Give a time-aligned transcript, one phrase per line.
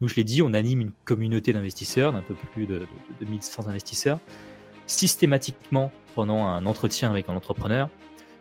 [0.00, 3.24] Nous, je l'ai dit, on anime une communauté d'investisseurs, d'un peu plus de, de, de
[3.24, 4.18] 2100 investisseurs.
[4.86, 7.88] Systématiquement, pendant un entretien avec un entrepreneur,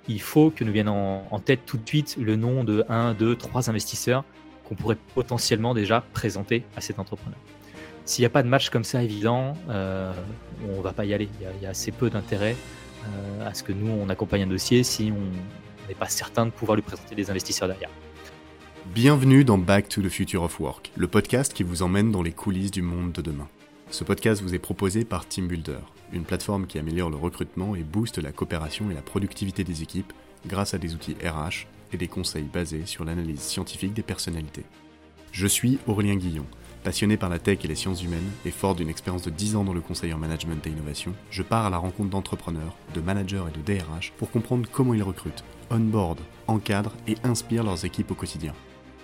[0.08, 3.36] il faut que nous vienne en, tête tout de suite le nom de 1, 2,
[3.36, 4.24] 3 investisseurs
[4.66, 7.38] qu'on pourrait potentiellement déjà présenter à cet entrepreneur.
[8.06, 10.12] S'il n'y a pas de match comme ça évident, euh,
[10.67, 11.29] on ne va pas y aller.
[11.40, 12.56] Il y a, assez peu d'intérêt
[13.06, 16.52] euh, à ce que nous, on accompagne un dossier si on n'est pas certain de
[16.52, 17.90] pouvoir lui présenter des investisseurs derrière.
[18.88, 22.34] Bienvenue dans Back to the Future of Work, le podcast qui vous emmène dans les
[22.34, 23.48] coulisses du monde de demain.
[23.90, 25.80] Ce podcast vous est proposé par Team Builder,
[26.12, 30.12] une plateforme qui améliore le recrutement et booste la coopération et la productivité des équipes
[30.45, 34.66] grâce à des outils RH et des conseils basés sur l'analyse scientifique des personnalités.
[35.31, 36.45] Je suis Aurélien Guillon
[36.84, 39.63] Passionné par la tech et les sciences humaines et fort d'une expérience de 10 ans
[39.63, 43.45] dans le conseil en management et innovation, je pars à la rencontre d'entrepreneurs, de managers
[43.48, 48.15] et de DRH pour comprendre comment ils recrutent, onboard, encadrent et inspirent leurs équipes au
[48.15, 48.54] quotidien.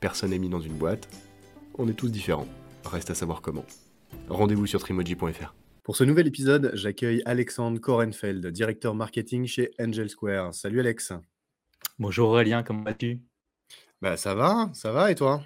[0.00, 1.08] Personne n'est mis dans une boîte,
[1.76, 2.48] on est tous différents.
[2.84, 3.64] Reste à savoir comment.
[4.28, 5.54] Rendez-vous sur trimoji.fr.
[5.82, 10.54] Pour ce nouvel épisode, j'accueille Alexandre Korenfeld, directeur marketing chez Angel Square.
[10.54, 11.12] Salut Alex.
[11.98, 13.20] Bonjour Aurélien, comment vas-tu?
[14.00, 15.42] Bah ça va, ça va et toi?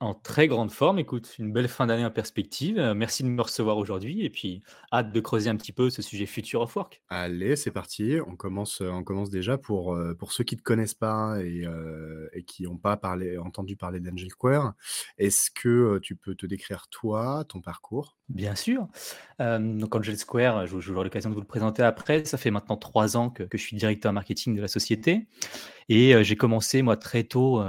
[0.00, 2.78] En très grande forme, écoute, une belle fin d'année en perspective.
[2.78, 6.02] Euh, merci de me recevoir aujourd'hui et puis hâte de creuser un petit peu ce
[6.02, 7.02] sujet futur of work.
[7.08, 8.16] Allez, c'est parti.
[8.26, 11.66] On commence, on commence déjà pour, euh, pour ceux qui ne te connaissent pas et,
[11.66, 14.74] euh, qui n'ont pas parlé, entendu parler d'Angel Square.
[15.18, 18.16] Est-ce que tu peux te décrire toi, ton parcours?
[18.28, 18.86] Bien sûr.
[19.40, 22.24] donc Angel Square, je j'aurai l'occasion de vous le présenter après.
[22.24, 25.26] Ça fait maintenant trois ans que, que je suis directeur marketing de la société
[25.88, 27.62] et j'ai commencé moi très tôt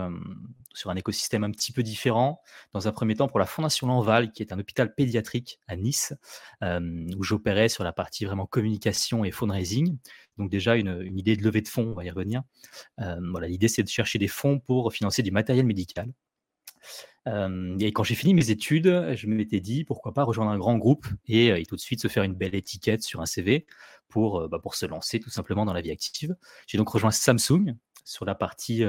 [0.80, 2.42] sur un écosystème un petit peu différent.
[2.72, 6.14] Dans un premier temps, pour la Fondation Lanval, qui est un hôpital pédiatrique à Nice,
[6.62, 9.98] où j'opérais sur la partie vraiment communication et fundraising.
[10.38, 12.44] Donc déjà une, idée de levée de fonds, on va y revenir.
[12.98, 16.12] voilà, l'idée c'est de chercher des fonds pour financer du matériel médical.
[17.28, 21.08] et quand j'ai fini mes études, je m'étais dit pourquoi pas rejoindre un grand groupe
[21.28, 23.66] et, tout de suite se faire une belle étiquette sur un CV
[24.08, 26.38] pour, bah, pour se lancer tout simplement dans la vie active.
[26.68, 27.76] J'ai donc rejoint Samsung
[28.06, 28.84] sur la partie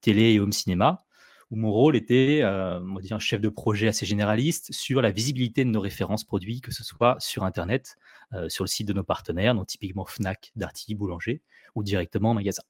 [0.00, 1.04] télé et home cinéma
[1.50, 5.10] où mon rôle était, euh, on dire, un chef de projet assez généraliste sur la
[5.10, 7.96] visibilité de nos références produits, que ce soit sur Internet,
[8.34, 11.40] euh, sur le site de nos partenaires, donc typiquement Fnac, Darty, Boulanger,
[11.74, 12.62] ou directement en magasin.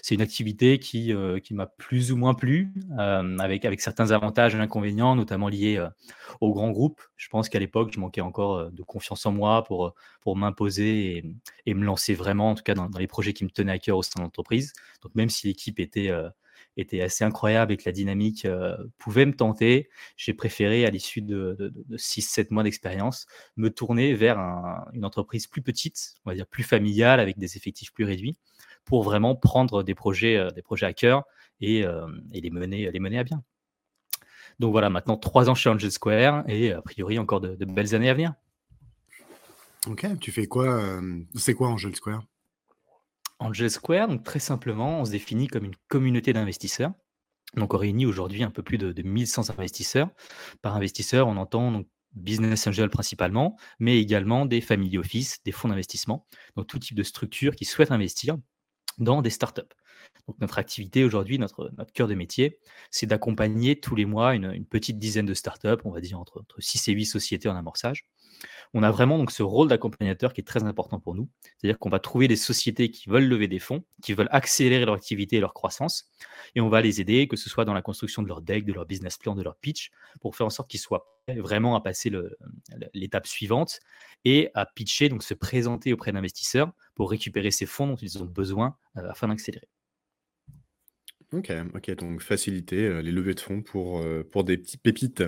[0.00, 5.16] C'est une activité qui, euh, m'a plus ou moins plu, avec, certains avantages et inconvénients,
[5.16, 5.84] notamment liés
[6.40, 7.00] au grand groupe.
[7.16, 9.94] Je pense qu'à l'époque, je manquais encore de confiance en moi pour,
[10.36, 11.34] m'imposer
[11.66, 13.96] et, me lancer vraiment, en tout cas dans, les projets qui me tenaient à cœur
[13.96, 14.72] au sein de l'entreprise.
[15.02, 16.10] Donc même si l'équipe était
[16.76, 21.22] était assez incroyable et que la dynamique euh, pouvait me tenter, j'ai préféré, à l'issue
[21.22, 23.26] de, 6-7 mois d'expérience,
[23.56, 24.38] me tourner vers
[24.92, 28.36] une entreprise plus petite, on va dire plus familiale, avec des effectifs plus réduits,
[28.84, 31.24] pour vraiment prendre des projets, euh, des projets à cœur
[31.60, 33.42] et, euh, les, mener, les mener à bien.
[34.58, 38.10] Donc voilà, maintenant trois ans chez Angel Square et a priori encore de, belles années
[38.10, 38.34] à venir.
[39.88, 41.00] Ok, tu fais quoi
[41.34, 42.22] C'est quoi Angel Square?
[43.42, 46.92] Angel Square, donc très simplement, on se définit comme une communauté d'investisseurs.
[47.56, 50.08] Donc on réunit aujourd'hui un peu plus de, de 1100 investisseurs.
[50.62, 55.68] Par investisseur, on entend donc business angel principalement, mais également des family office, des fonds
[55.68, 58.36] d'investissement, donc tout type de structure qui souhaitent investir
[58.98, 59.62] dans des startups.
[60.40, 62.58] Notre activité aujourd'hui, notre, notre cœur de métier,
[62.90, 66.60] c'est d'accompagner tous les mois une, petite dizaine de startups, on va dire entre, entre
[66.60, 68.04] 6 et 8 sociétés en amorçage,
[68.74, 71.28] on a vraiment donc ce rôle d'accompagnateur qui est très important pour nous.
[71.56, 74.94] C'est-à-dire qu'on va trouver des sociétés qui veulent lever des fonds, qui veulent accélérer leur
[74.94, 76.10] activité et leur croissance,
[76.54, 78.72] et on va les aider, que ce soit dans la construction de leur deck, de
[78.72, 79.90] leur business plan, de leur pitch,
[80.20, 82.10] pour faire en sorte qu'ils soient vraiment à passer
[82.94, 83.80] l'étape suivante
[84.24, 88.26] et à pitcher, donc se présenter auprès d'investisseurs pour récupérer ces fonds dont ils ont
[88.26, 89.68] besoin euh, afin d'accélérer.
[91.32, 95.22] Ok, ok, donc faciliter euh, les levées de fonds pour, euh, pour des petits pépites.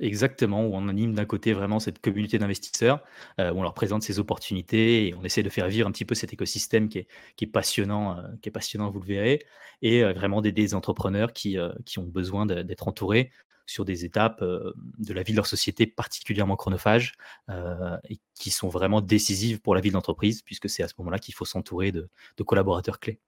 [0.00, 3.02] Exactement, où on anime d'un côté vraiment cette communauté d'investisseurs,
[3.40, 6.04] euh, où on leur présente ces opportunités et on essaie de faire vivre un petit
[6.04, 6.98] peu cet écosystème qui
[7.40, 9.44] est, passionnant, euh, qui est passionnant, vous le verrez,
[9.82, 13.32] et euh, vraiment d'aider des entrepreneurs qui, qui ont besoin d'être entourés
[13.66, 17.14] sur des étapes de la vie de leur société particulièrement chronophages
[18.08, 21.18] et qui sont vraiment décisives pour la vie de l'entreprise, puisque c'est à ce moment-là
[21.18, 22.08] qu'il faut s'entourer de
[22.46, 23.20] collaborateurs clés.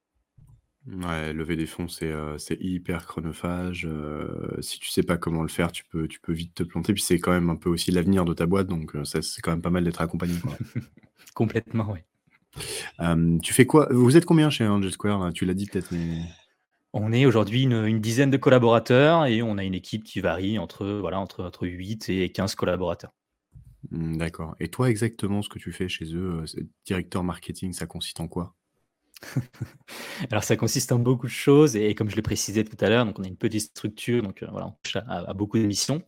[0.87, 3.87] Ouais, lever des fonds, c'est, c'est hyper chronophage,
[4.61, 6.95] si tu sais pas comment le faire, tu peux tu peux vite te planter.
[6.95, 9.51] Puis c'est quand même un peu aussi l'avenir de ta boîte, donc ça, c'est quand
[9.51, 10.35] même pas mal d'être accompagné,
[11.35, 13.41] Complètement, oui.
[13.43, 13.89] tu fais quoi?
[13.91, 16.23] Vous êtes combien chez Angel Square, Tu l'as dit peut-être, mais
[16.95, 20.87] On est aujourd'hui une, dizaine de collaborateurs et on a une équipe qui varie entre,
[20.87, 23.13] voilà, entre, entre 8 et 15 collaborateurs.
[23.91, 26.43] Mmh, d'accord et toi, exactement, ce que tu fais chez eux,
[26.87, 28.55] directeur marketing, ça consiste en quoi?
[30.31, 33.05] Alors ça consiste en beaucoup de choses et, comme je l'ai précisé tout à l'heure,
[33.05, 36.03] donc on a une petite structure, donc euh, voilà, on touche à, beaucoup d'émissions.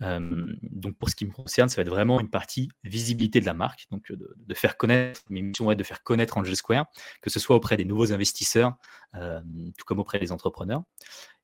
[0.00, 3.54] donc pour ce qui me concerne, ça va être vraiment une partie visibilité de la
[3.54, 6.86] marque, donc euh, de, faire connaître mes missions, de faire connaître Angel Square,
[7.20, 8.74] que ce soit auprès des nouveaux investisseurs,
[9.12, 10.82] tout comme auprès des entrepreneurs.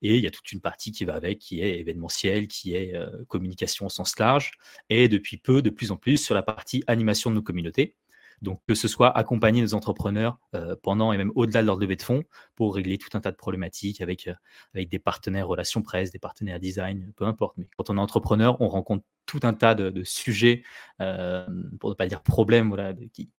[0.03, 2.95] Et il y a toute une partie qui va avec, qui est événementielle, qui est
[2.95, 4.53] euh, communication au sens large,
[4.91, 7.95] et depuis peu, de plus en plus, sur la partie animation de nos communautés.
[8.43, 11.95] Donc, que ce soit accompagner nos entrepreneurs euh, pendant et même au-delà de leur levée
[11.95, 12.25] de fonds
[12.57, 14.35] pour régler tout un tas de problématiques avec, euh,
[14.75, 17.57] avec des partenaires relations presse, des partenaires design, peu importe.
[17.57, 20.65] Mais quand on est entrepreneur, on rencontre tout un tas de, sujets,
[21.01, 21.47] euh,
[21.79, 23.31] pour ne pas dire problèmes, voilà, qui,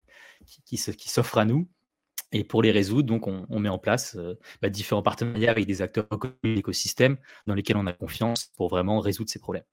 [0.45, 1.67] qui, qui s'offrent à nous.
[2.31, 4.17] Et pour les résoudre, donc, on, met en place
[4.59, 8.69] bah, différents partenariats avec des acteurs reconnus de l'écosystème dans lesquels on a confiance pour
[8.69, 9.65] vraiment résoudre ces problèmes.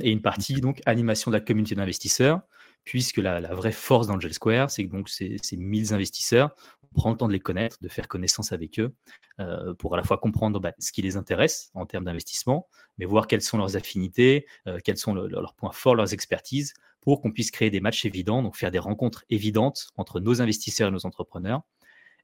[0.00, 2.40] et une partie, donc, animation de la communauté d'investisseurs,
[2.84, 7.16] puisque la, vraie force d'Angel Square, c'est que donc ces, 1000 investisseurs, on prend le
[7.16, 8.94] temps de les connaître, de faire connaissance avec eux,
[9.40, 13.04] euh, pour à la fois comprendre bah, ce qui les intéresse en termes d'investissement, mais
[13.04, 17.32] voir quelles sont leurs affinités, euh, quels sont leurs points forts, leurs expertises, pour qu'on
[17.32, 21.04] puisse créer des matchs évidents, donc faire des rencontres évidentes entre nos investisseurs et nos
[21.04, 21.62] entrepreneurs.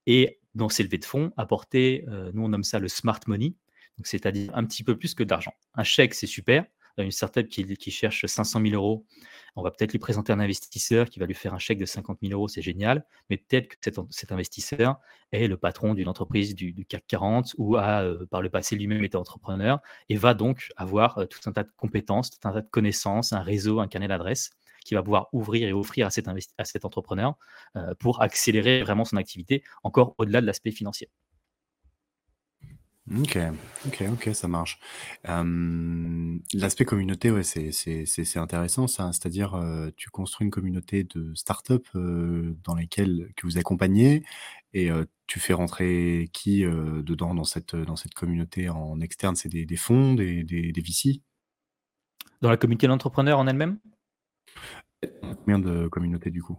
[0.07, 3.55] Et dans ces levées de fonds, apporter, euh, nous on nomme ça le smart money,
[4.03, 5.53] c'est-à-dire un petit peu plus que d'argent.
[5.75, 6.65] Un chèque, c'est super,
[6.99, 9.05] une startup qui, cherche 500 000 euros,
[9.57, 12.19] on va peut-être lui présenter un investisseur qui va lui faire un chèque de 50
[12.23, 13.77] 000 euros, c'est génial, mais peut-être que
[14.11, 15.01] cet, investisseur
[15.33, 19.05] est le patron d'une entreprise du, CAC 40 ou a euh, par le passé lui-même
[19.05, 22.61] été entrepreneur et va donc avoir euh, tout un tas de compétences, tout un tas
[22.61, 24.51] de connaissances, un réseau, un carnet d'adresses
[24.85, 27.37] qui va pouvoir ouvrir et offrir à cet, à cet entrepreneur
[27.77, 31.11] euh, pour accélérer vraiment son activité encore au-delà de l'aspect financier.
[33.19, 33.39] OK,
[33.87, 34.79] OK, OK, ça marche.
[35.25, 39.11] l'aspect communauté, ouais, c'est c'est intéressant ça.
[39.13, 39.61] C'est-à-dire,
[39.97, 41.89] tu construis une communauté de startups, up
[42.65, 44.23] dans lesquelles que vous accompagnez
[44.73, 44.91] et
[45.27, 49.35] tu fais rentrer qui, dedans dans cette, dans cette communauté en externe?
[49.35, 51.23] C'est des des fonds, des des des VC?
[52.43, 53.81] Dans la communauté d'entrepreneurs en elle-même?
[55.21, 56.59] Combien de communautés du coup?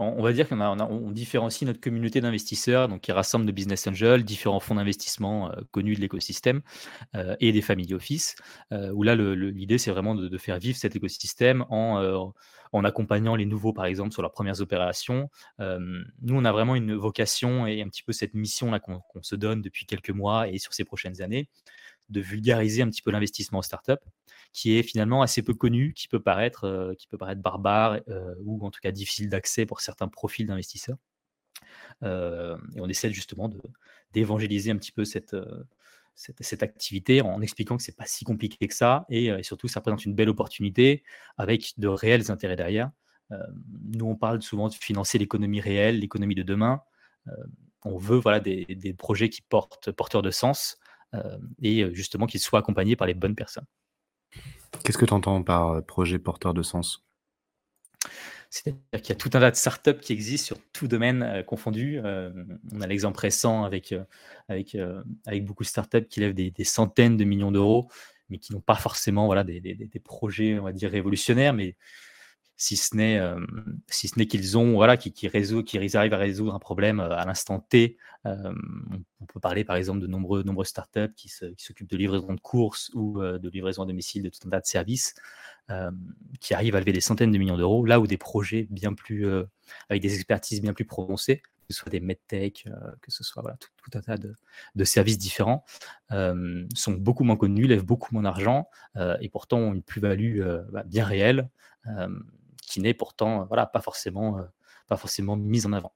[0.00, 4.24] On, va dire qu'on on, différencie notre communauté d'investisseurs, donc qui rassemble de business angels,
[4.24, 6.62] différents fonds d'investissement euh, connus de l'écosystème
[7.14, 8.34] euh, et des family office,
[8.72, 12.32] euh, où là l'idée c'est vraiment de, faire vivre cet écosystème en,
[12.72, 15.28] en accompagnant les nouveaux par exemple sur leurs premières opérations.
[15.58, 19.36] nous on a vraiment une vocation et un petit peu cette mission là qu'on se
[19.36, 21.48] donne depuis quelques mois et sur ces prochaines années
[22.10, 24.00] de vulgariser un petit peu l'investissement en startup,
[24.52, 28.80] qui est finalement assez peu connu, qui peut paraître, euh, barbare euh, ou en tout
[28.80, 30.98] cas difficile d'accès pour certains profils d'investisseurs.
[32.02, 33.50] Euh, et on essaie justement
[34.12, 35.36] d'évangéliser un petit peu cette,
[36.14, 40.04] cette, activité en expliquant que c'est pas si compliqué que ça et, surtout ça présente
[40.04, 41.04] une belle opportunité
[41.36, 42.90] avec de réels intérêts derrière.
[43.94, 46.82] nous, on parle souvent de financer l'économie réelle, l'économie de demain.
[47.84, 50.78] on veut voilà, des, des, projets qui portent porteurs de sens
[51.62, 53.66] et euh, justement qu'ils soient accompagnés par les bonnes personnes.
[54.84, 57.04] Qu'est-ce que tu entends par euh, projet porteur de sens?
[58.50, 62.00] C'est-à-dire qu'il y a tout un tas de startups qui existent sur tout domaine confondu.
[62.00, 63.94] on a l'exemple récent avec,
[64.48, 64.76] avec,
[65.24, 67.88] avec beaucoup de startups qui lèvent des, centaines de millions d'euros,
[68.28, 71.76] mais qui n'ont pas forcément voilà, des, des, projets, on va dire, révolutionnaires, mais
[72.60, 73.18] si ce n'est
[73.88, 77.24] si ce n'est qu'ils ont voilà qui qui, qui arrivent à résoudre un problème à
[77.24, 77.96] l'instant T.
[78.26, 82.90] on peut parler par exemple de nombreux nombreux startups qui s'occupent de livraison de courses
[82.92, 85.14] ou de livraison à domicile de tout un tas de services
[86.40, 89.26] qui arrivent à lever des centaines de millions d'euros, là où des projets bien plus
[89.88, 92.66] avec des expertises bien plus prononcées, que ce soit des medtech,
[93.00, 94.34] que ce soit voilà, tout, un tas de,
[94.74, 95.64] de services différents,
[96.10, 101.06] sont beaucoup moins connus, lèvent beaucoup moins d'argent et pourtant ont une plus-value bah, bien
[101.06, 101.48] réelle
[102.70, 104.42] qui n'est pourtant voilà, pas, forcément, euh,
[104.88, 105.92] pas forcément mise en avant.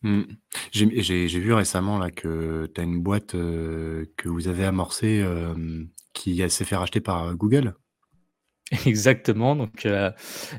[0.00, 0.22] Mmh.
[0.70, 5.24] J'ai vu récemment là, que tu as une boîte euh, que vous avez amorcée
[6.14, 7.74] qui s'est fait racheter par euh, Google.
[8.86, 9.54] Exactement.
[9.54, 9.86] Donc,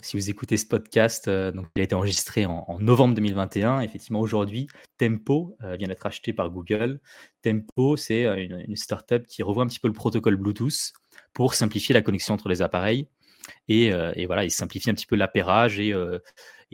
[0.03, 3.79] si vous écoutez ce podcast, donc, il a été enregistré en, novembre 2021.
[3.79, 4.67] Effectivement, aujourd'hui,
[4.99, 6.99] Tempo vient d'être acheté par Google.
[7.41, 10.93] Tempo, c'est une, une startup qui revoit un petit peu le protocole Bluetooth
[11.33, 13.07] pour simplifier la connexion entre les appareils.
[13.69, 16.19] Euh, et, voilà, il simplifie un petit peu l'appairage et, euh,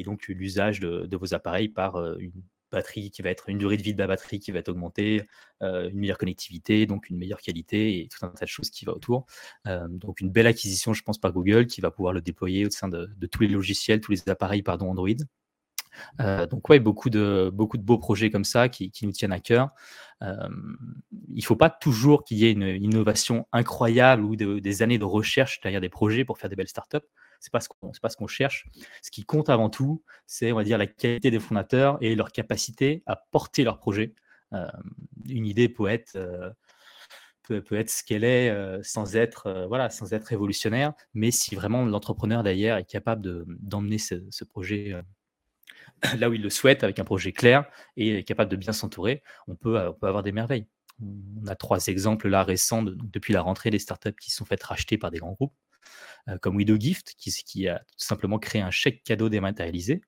[0.05, 2.31] donc l'usage de, vos appareils par euh, une
[2.71, 5.23] batterie qui va être une durée de vie de la batterie qui va être augmentée,
[5.61, 8.93] une meilleure connectivité, donc une meilleure qualité et tout un tas de choses qui va
[8.93, 9.25] autour.
[9.65, 12.87] donc une belle acquisition, je pense, par Google qui va pouvoir le déployer au sein
[12.87, 15.17] de, de tous les logiciels, tous les appareils pardon, Android.
[16.21, 19.39] Euh, donc ouais, beaucoup de, beaucoup de beaux projets comme ça qui, nous tiennent à
[19.39, 19.69] cœur.
[20.21, 20.35] Euh,
[21.29, 25.05] il ne faut pas toujours qu'il y ait une, innovation incroyable ou des années de
[25.05, 26.97] recherche derrière des projets pour faire des belles startups.
[27.39, 28.67] C'est pas ce qu'on pas ce qu'on cherche.
[29.01, 32.31] Ce qui compte avant tout, c'est on va dire la qualité des fondateurs et leur
[32.31, 34.13] capacité à porter leur projet.
[34.53, 34.67] Euh,
[35.27, 36.17] une idée peut être
[37.47, 38.53] peut, être ce qu'elle est
[38.83, 44.15] sans être voilà sans être révolutionnaire, mais si vraiment l'entrepreneur derrière est capable d'emmener ce,
[44.29, 44.93] ce, projet
[46.17, 47.65] là où il le souhaite, avec un projet clair
[47.97, 50.67] et capable de bien s'entourer, on peut, euh, avoir des merveilles.
[51.01, 54.97] On a trois exemples là récents depuis la rentrée des startups qui sont faites racheter
[54.97, 55.53] par des grands groupes,
[56.27, 60.01] euh, comme WidowGift, qui, qui, a tout simplement créé un chèque cadeau dématérialisé.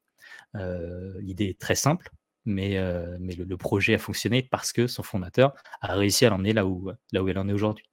[0.55, 2.09] Euh, l'idée est très simple,
[2.43, 6.91] mais, le, projet a fonctionné parce que son fondateur a réussi à l'emmener là où,
[7.11, 7.85] là où elle en est aujourd'hui.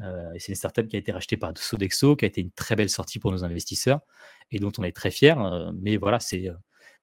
[0.00, 2.90] c'est une startup qui a été rachetée par Sodexo, qui a été une très belle
[2.90, 4.00] sortie pour nos investisseurs
[4.50, 5.36] et dont on est très fiers.
[5.80, 6.50] mais voilà, c'est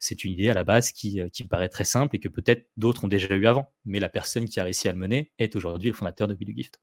[0.02, 2.68] c'est une idée à la base qui, euh, qui paraît très simple et que peut-être
[2.76, 3.72] d'autres ont déjà eu avant.
[3.86, 6.82] Mais la personne qui a réussi à le mener est aujourd'hui le fondateur de WeDoGift.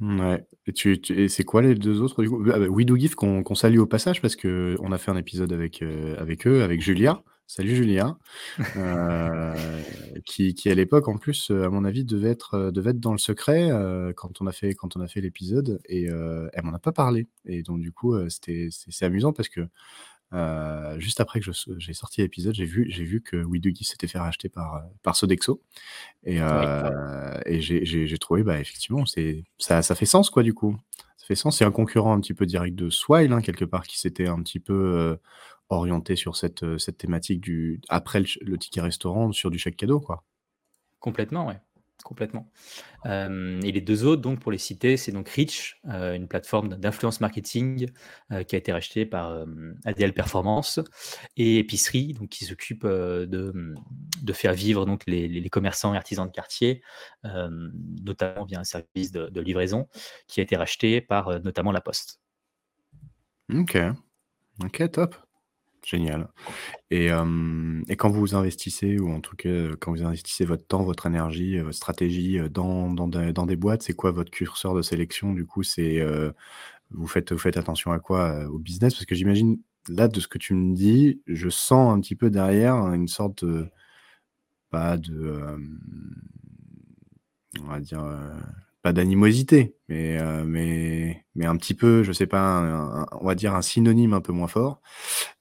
[0.00, 0.44] Ouais.
[0.66, 2.44] Et, tu, c'est quoi les deux autres du coup?
[2.52, 2.66] Ah bah,
[3.14, 6.80] qu'on salue au passage parce qu'on a fait un épisode avec, euh, avec eux, avec
[6.82, 7.22] Julia.
[7.46, 8.18] Salut Julia.
[8.76, 9.54] Euh,
[10.24, 13.18] qui, qui, à l'époque en plus, à mon avis, devait être, devait être dans le
[13.18, 13.70] secret
[14.16, 17.28] quand on a fait, quand on a fait l'épisode et elle m'en a pas parlé.
[17.44, 19.68] Et donc du coup, c'était, c'est, amusant parce que
[20.32, 24.18] euh, juste après que j'ai sorti l'épisode, j'ai vu, j'ai vu que WeDoGi s'était fait
[24.18, 25.62] racheter par, euh, par Sodexo.
[26.24, 29.04] Et, euh, et j'ai trouvé, bah, effectivement,
[29.58, 30.76] ça, ça fait sens, quoi, du coup.
[31.16, 31.58] Ça fait sens.
[31.58, 34.42] C'est un concurrent un petit peu direct de Swile, hein, quelque part, qui s'était un
[34.42, 35.18] petit peu
[35.68, 40.00] orienté sur cette, cette thématique du, après le, le, ticket restaurant, sur du chèque cadeau,
[40.00, 40.24] quoi.
[40.98, 41.60] Complètement, ouais.
[42.04, 42.50] Complètement.
[43.04, 47.88] et les deux autres, donc, pour les citer, c'est donc Rich, une plateforme d'influence marketing
[48.46, 49.44] qui a été rachetée par
[49.84, 50.80] ADL Performance,
[51.36, 53.74] et Épicerie, qui s'occupe de,
[54.22, 56.82] de faire vivre donc, les, commerçants et artisans de quartier,
[57.24, 59.88] notamment via un service de, de, livraison,
[60.26, 62.20] qui a été racheté par notamment La Poste.
[63.52, 63.76] Ok,
[64.64, 65.16] ok, top.
[65.84, 66.28] Génial.
[66.90, 71.06] Et, et quand vous investissez, ou en tout cas, quand vous investissez votre temps, votre
[71.06, 73.06] énergie, votre stratégie, dans
[73.46, 75.32] des boîtes, c'est quoi votre curseur de sélection?
[75.32, 76.00] Du coup, c'est,
[76.90, 78.46] vous faites vous faites attention à quoi?
[78.48, 78.94] au business?
[78.94, 79.58] Parce que j'imagine,
[79.88, 83.44] là, de ce que tu me dis, je sens un petit peu derrière une sorte
[83.44, 83.66] de,
[84.70, 85.58] pas de,
[87.60, 88.04] on va dire,
[88.82, 93.54] pas d'animosité, mais, euh, mais, mais un petit peu, je sais pas, on va dire
[93.54, 94.80] un synonyme un peu moins fort,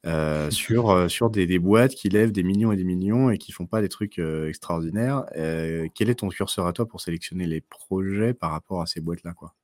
[0.06, 3.38] euh, sur, euh, sur des, des, boîtes qui lèvent des millions et des millions et
[3.40, 5.26] qui font pas des trucs extraordinaires.
[5.96, 9.34] quel est ton curseur à toi pour sélectionner les projets par rapport à ces boîtes-là,
[9.34, 9.56] quoi?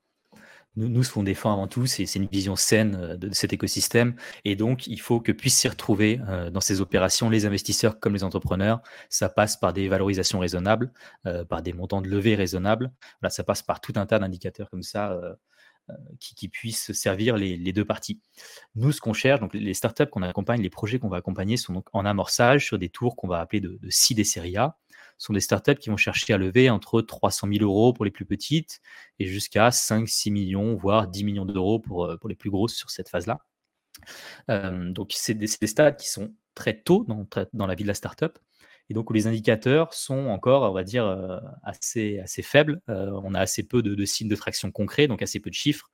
[0.78, 4.16] Nous, ce qu'on défend avant tout, c'est une vision saine euh, de, cet écosystème.
[4.46, 8.14] Et donc, il faut que puissent s'y retrouver euh, dans ces opérations les investisseurs comme
[8.14, 8.82] les entrepreneurs.
[9.10, 10.92] Ça passe par des valorisations raisonnables,
[11.26, 12.92] euh, par des montants de levée raisonnables.
[13.30, 15.20] Ça passe par tout un tas d'indicateurs comme ça.
[16.20, 18.20] qui, puissent servir les, deux parties.
[18.76, 21.82] Nous, ce qu'on cherche, donc les startups qu'on accompagne, les projets qu'on va accompagner sont
[21.94, 24.78] en amorçage sur des tours qu'on va appeler de, de C des séries A
[25.18, 28.26] sont des startups qui vont chercher à lever entre 300 000 euros pour les plus
[28.26, 28.82] petites
[29.20, 32.76] et jusqu'à 5, 6 millions, voire 10 millions d'euros pour, euh, pour les plus grosses
[32.76, 33.40] sur cette phase-là.
[34.48, 38.38] donc, c'est des, des, stades qui sont très tôt dans, la vie de la startup
[38.90, 41.06] et donc où les indicateurs sont encore, on va dire,
[41.64, 42.82] assez, assez faibles.
[42.88, 45.90] on a assez peu de, de, signes de traction concrets, donc assez peu de chiffres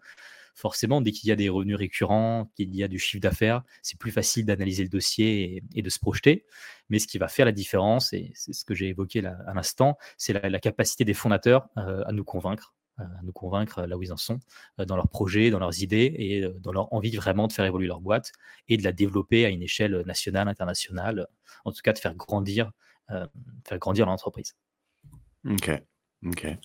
[0.54, 4.00] forcément, dès qu'il y a des revenus récurrents, qu'il y a du chiffre d'affaires, c'est
[4.00, 6.46] plus facile d'analyser le dossier et, de se projeter.
[6.90, 9.98] Mais ce qui va faire la différence, et c'est ce que j'ai évoqué à l'instant,
[10.18, 14.04] c'est la, capacité des fondateurs euh, à nous convaincre euh, à nous convaincre là où
[14.04, 14.40] ils en sont,
[14.80, 17.88] euh, dans leurs projets, dans leurs idées et dans leur envie vraiment de faire évoluer
[17.88, 18.32] leur boîte
[18.68, 21.28] et de la développer à une échelle nationale, internationale,
[21.66, 22.72] en tout cas de faire grandir,
[23.10, 24.56] faire grandir l'entreprise.
[25.50, 25.72] Ok,
[26.26, 26.58] ok.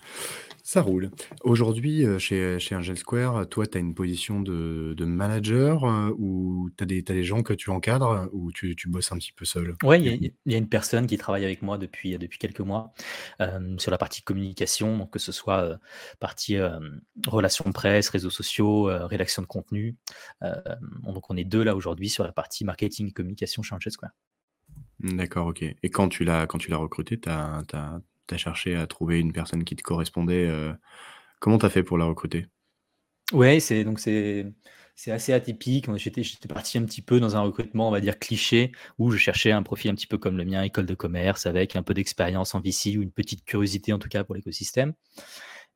[0.69, 1.09] Ça roule.
[1.41, 6.11] Aujourd'hui, euh, chez chez Angel Square, toi, tu as une position de de manager, euh,
[6.19, 9.33] ou tu as des des gens que tu encadres, ou tu tu bosses un petit
[9.33, 12.59] peu seul, Ouais, il y a une personne qui travaille avec moi depuis, depuis quelques
[12.59, 12.93] mois,
[13.79, 15.79] sur la partie communication, donc que ce soit,
[16.19, 16.57] partie,
[17.25, 19.95] relations presse, réseaux sociaux, rédaction de contenu.
[21.01, 24.11] donc on est deux là aujourd'hui sur la partie marketing et communication chez Angel Square.
[24.99, 27.63] D'accord, OK et quand tu l'as quand tu l'as recruté, tu as
[28.29, 30.71] tu as cherché à trouver une personne qui te correspondait, euh,
[31.39, 32.47] comment tu as fait pour la recruter?
[33.31, 34.45] Ouais, c'est donc c'est
[34.95, 35.85] c'est assez atypique.
[35.95, 39.51] j'étais parti un petit peu dans un recrutement, on va dire cliché, où je cherchais
[39.51, 42.53] un profil un petit peu comme le mien, école de commerce, avec un peu d'expérience
[42.53, 44.93] en VC ou une petite curiosité en tout cas pour l'écosystème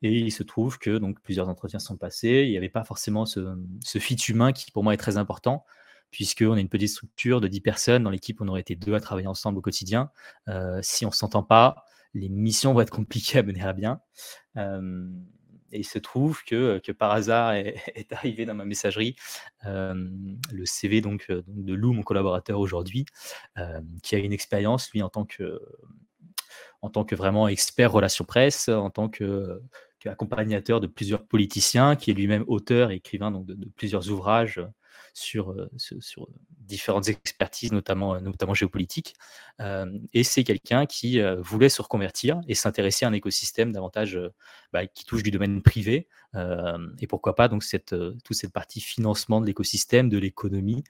[0.03, 2.43] et il se trouve que donc plusieurs entretiens sont passés.
[2.45, 5.65] Il n'y avait pas forcément ce ce fit humain qui pour moi est très important,
[6.12, 8.03] puisqu'on est une petite structure de 10 personnes.
[8.03, 10.12] Dans l'équipe, on aurait été deux à travailler ensemble au quotidien.
[10.50, 14.00] Euh, si on ne s'entend pas, les missions vont être compliquées à mener à bien.
[14.55, 19.15] et il se trouve que, que par hasard est, arrivé dans ma messagerie
[19.63, 23.05] le CV donc, de Lou, mon collaborateur aujourd'hui,
[24.03, 25.60] qui a une expérience, lui, en tant que,
[26.82, 29.62] en tant que vraiment expert relations presse, en tant que,
[30.05, 34.62] accompagnateur de plusieurs politiciens, qui est lui-même auteur et écrivain de plusieurs ouvrages
[35.13, 36.27] sur, euh, sur
[36.65, 39.15] différentes expertises, notamment, euh, notamment géopolitiques.
[39.60, 44.20] Euh, et c'est quelqu'un qui voulait se reconvertir et s'intéresser à un écosystème davantage
[44.72, 46.08] bah, qui touche du domaine privé.
[46.99, 50.84] et pourquoi pas donc cette, toute cette partie financement de l'écosystème, de l'économie,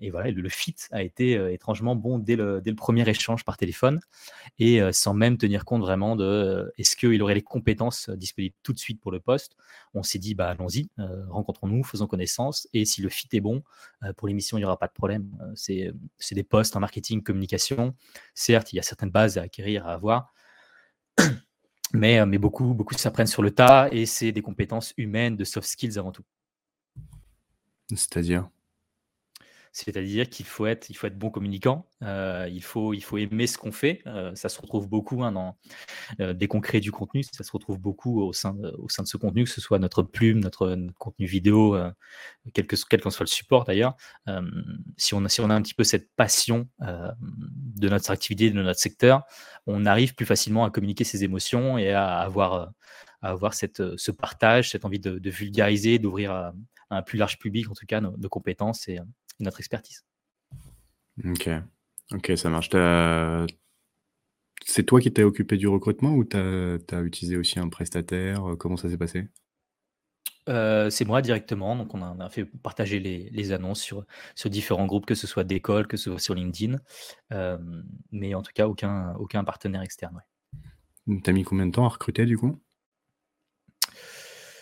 [0.00, 3.56] et voilà, le, fit a été étrangement bon dès le, dès le, premier échange par
[3.56, 3.98] téléphone
[4.60, 8.78] et sans même tenir compte vraiment de est-ce qu'il aurait les compétences disponibles tout de
[8.78, 9.56] suite pour le poste.
[9.94, 10.90] On s'est dit, bah, allons-y,
[11.28, 13.62] rencontrons-nous, faisons connaissance et si le fit est bon,
[14.16, 15.30] pour l'émission, il n'y aura pas de problème.
[15.54, 15.92] c'est
[16.32, 17.94] des postes en marketing, communication.
[18.34, 20.32] Certes, il y a certaines bases à acquérir, à avoir.
[21.94, 25.66] Mais, mais beaucoup, beaucoup s'apprennent sur le tas et c'est des compétences humaines, de soft
[25.66, 26.22] skills avant tout.
[27.88, 28.50] C'est-à-dire?
[29.84, 33.46] C'est-à-dire qu'il faut être, il faut être bon communicant, euh, il, faut, il faut aimer
[33.46, 34.02] ce qu'on fait.
[34.06, 35.56] Euh, ça se retrouve beaucoup hein, dans,
[36.20, 39.04] euh, dès qu'on crée du contenu, ça se retrouve beaucoup au sein, de, au sein
[39.04, 41.78] de ce contenu, que ce soit notre plume, notre, contenu vidéo,
[42.54, 43.94] quel qu'en quel soit le support d'ailleurs.
[44.96, 48.60] si, on a, si on a un petit peu cette passion de notre activité, de
[48.60, 49.22] notre secteur,
[49.66, 52.72] on arrive plus facilement à communiquer ses émotions et à avoir,
[53.22, 56.52] à avoir cette, ce partage, cette envie de, vulgariser, d'ouvrir à,
[56.90, 58.98] un plus large public, en tout cas, nos compétences et,
[59.40, 60.04] notre expertise.
[61.24, 61.48] Ok,
[62.12, 62.70] ok, ça marche.
[64.64, 68.54] C'est toi qui t'es occupé du recrutement ou tu as, utilisé aussi un prestataire?
[68.58, 69.28] Comment ça s'est passé?
[70.48, 75.04] Euh, c'est moi directement, donc on a, fait partager les, annonces sur, sur différents groupes,
[75.04, 76.78] que ce soit d'école, que ce soit sur LinkedIn,
[77.32, 77.58] euh,
[78.12, 80.22] mais en tout cas aucun, aucun partenaire externe.
[81.06, 81.20] Ouais.
[81.22, 82.58] T'as mis combien de temps à recruter du coup?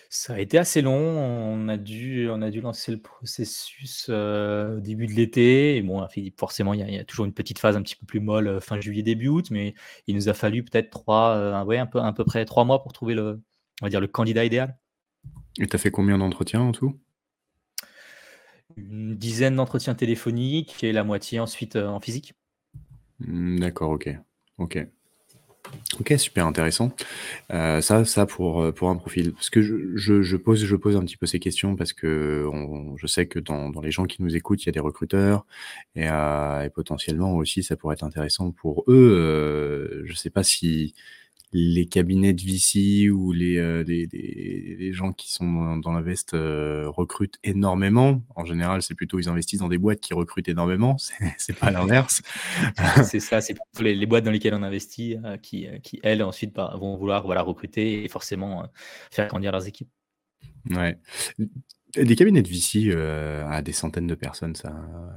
[0.09, 0.97] Ça a été assez long.
[0.97, 5.77] On a dû, on a dû lancer le processus euh, au début de l'été.
[5.77, 6.07] Et bon,
[6.39, 9.03] forcément, il y, a, toujours une petite phase un petit peu plus molle fin juillet,
[9.03, 9.75] début août, mais
[10.07, 12.83] il nous a fallu peut-être trois, euh, ouais, un peu, à peu près trois mois
[12.83, 13.41] pour trouver le,
[13.83, 14.79] on va dire, le candidat idéal.
[15.59, 16.99] Et tu as fait combien d'entretiens en tout?
[18.77, 22.35] Une dizaine d'entretiens téléphoniques et la moitié ensuite en physique.
[23.21, 24.11] Mmh, d'accord, ok.
[24.59, 24.87] Ok.
[26.01, 26.93] Ok, super intéressant.
[27.53, 29.33] Euh, ça ça pour, euh, pour un profil.
[29.33, 32.49] Parce que je je pose je pose un petit peu ces questions parce que
[32.97, 35.47] je sais que dans dans les gens qui nous écoutent, il y a des recruteurs
[35.95, 40.95] et euh, potentiellement aussi ça pourrait être intéressant pour eux, je sais pas si
[41.53, 46.89] les cabinets de VC ou les, euh, les, gens qui sont dans, la veste euh,
[46.89, 48.23] recrutent énormément.
[48.35, 50.97] En général, c'est plutôt ils investissent dans des boîtes qui recrutent énormément.
[51.39, 52.23] C'est pas l'inverse.
[53.05, 56.55] c'est ça, c'est plutôt les, boîtes dans lesquelles on investit euh, qui, qui, elles, ensuite
[56.55, 58.69] bah, vont vouloir voilà, recruter et forcément
[59.11, 59.89] faire grandir leurs équipes.
[60.71, 60.99] Ouais.
[61.97, 64.75] Des cabinets de VC à des centaines de personnes, ça,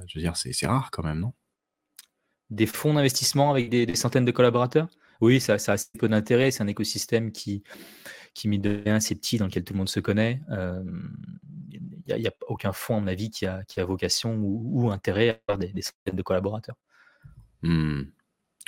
[0.08, 1.34] je veux dire, c'est rare quand même, non?
[2.50, 4.88] Des fonds d'investissement avec des centaines de collaborateurs?
[5.22, 6.52] Oui, ça, ça a assez peu d'intérêt.
[6.52, 7.64] C'est un écosystème qui,
[8.34, 10.42] qui mine de rien, c'est petit, dans lequel tout le monde se connaît.
[10.50, 15.30] Il n'y a, aucun fonds, à mon avis, qui a, qui a vocation ou, intérêt
[15.30, 16.76] à avoir des, centaines de collaborateurs.
[17.62, 18.04] Mmh.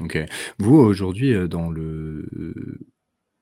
[0.01, 0.17] Ok.
[0.59, 2.79] Vous, aujourd'hui, dans le,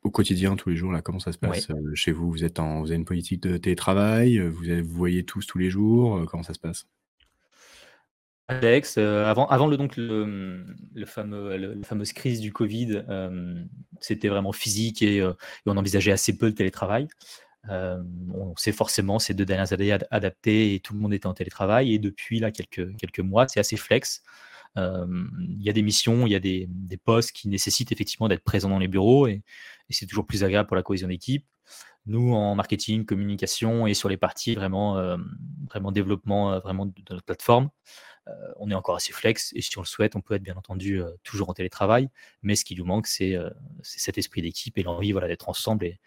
[0.03, 2.31] au quotidien, tous les jours, là, comment ça se passe chez vous?
[2.31, 5.69] Vous, êtes en, vous avez une politique de télétravail vous, vous voyez tous tous les
[5.69, 6.87] jours Comment ça se passe?
[8.49, 13.03] Alex, avant, avant le, la fameuse crise du Covid,
[14.01, 15.23] c'était vraiment physique et,
[15.67, 17.07] on envisageait assez peu le télétravail.
[17.69, 21.93] on s'est forcément ces deux dernières années adapté et tout le monde était en télétravail.
[21.93, 24.23] Et depuis là, quelques, mois, c'est assez flex.
[24.75, 26.67] Il y a des missions, il y a des,
[27.05, 29.43] postes qui nécessitent effectivement d'être présents dans les bureaux et,
[29.91, 31.45] c'est toujours plus agréable pour la cohésion d'équipe.
[32.07, 35.17] Nous, en marketing, communication et sur les parties vraiment,
[35.69, 37.69] vraiment développement vraiment de, notre plateforme,
[38.57, 41.01] on est encore assez flex et si on le souhaite, on peut être bien entendu
[41.23, 42.09] toujours en télétravail.
[42.43, 43.35] Mais ce qui nous manque, c'est
[43.81, 45.99] cet esprit d'équipe et l'envie voilà, d'être ensemble et,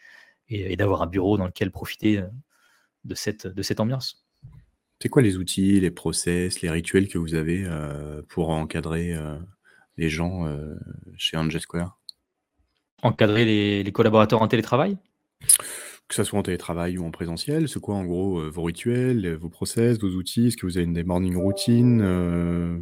[0.49, 2.23] et, d'avoir un bureau dans lequel profiter
[3.05, 4.25] de cette, de cette ambiance.
[5.03, 9.37] C'est quoi les outils, les process, les rituels que vous avez euh, pour encadrer euh,
[9.97, 10.77] les gens euh,
[11.17, 11.99] chez Angel Square?
[13.03, 14.97] Encadrer les, collaborateurs en télétravail?
[16.13, 19.49] Que ce soit en télétravail ou en présentiel, c'est quoi en gros vos rituels, vos
[19.49, 20.49] process, vos outils?
[20.49, 22.03] Est-ce que vous avez des morning routines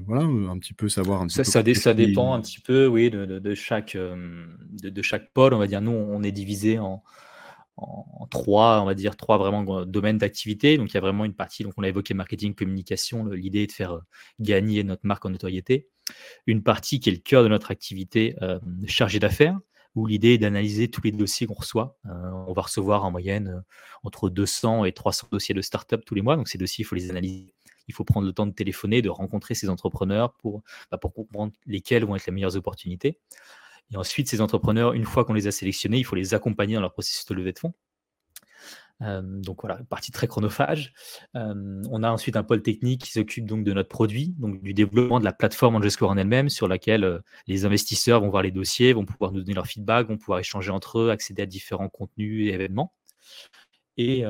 [0.08, 1.74] Voilà, un petit peu savoir un petit ça, peu.
[1.74, 5.54] Ça, ça dépend un petit peu, oui, de, chaque, de, de, chaque pôle.
[5.54, 7.04] On va dire, nous, on est divisé en,
[7.76, 10.76] en, trois, on va dire, trois vraiment domaines d'activité.
[10.76, 13.26] Donc, il y a vraiment une partie, donc on a évoqué marketing, communication.
[13.26, 14.00] L'idée est de faire euh,
[14.38, 15.88] gagner notre marque en notoriété.
[16.46, 19.58] Une partie qui est le cœur de notre activité euh, chargée d'affaires,
[19.94, 21.96] où l'idée est d'analyser tous les dossiers qu'on reçoit.
[22.06, 23.62] Euh, on va recevoir en moyenne
[24.02, 26.36] entre 200 et 300 dossiers de start-up tous les mois.
[26.36, 27.54] Donc, ces dossiers, il faut les analyser.
[27.88, 31.52] Il faut prendre le temps de téléphoner, de rencontrer ces entrepreneurs pour, bah, pour comprendre
[31.66, 33.18] lesquels vont être les meilleures opportunités.
[33.92, 36.80] Et ensuite, ces entrepreneurs, une fois qu'on les a sélectionnés, il faut les accompagner dans
[36.80, 37.74] leur processus de levée de fonds.
[39.02, 40.92] Euh, donc voilà, partie très chronophage.
[41.36, 44.74] Euh, on a ensuite un pôle technique qui s'occupe donc de notre produit, donc du
[44.74, 48.50] développement de la plateforme Angelescore en elle-même, sur laquelle euh, les investisseurs vont voir les
[48.50, 51.88] dossiers, vont pouvoir nous donner leur feedback, vont pouvoir échanger entre eux, accéder à différents
[51.88, 52.94] contenus et événements.
[53.96, 54.24] Et,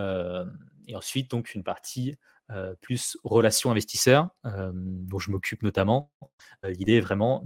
[0.94, 2.16] ensuite, donc une partie
[2.80, 6.10] plus relation investisseurs, dont je m'occupe notamment.
[6.64, 7.44] L'idée est vraiment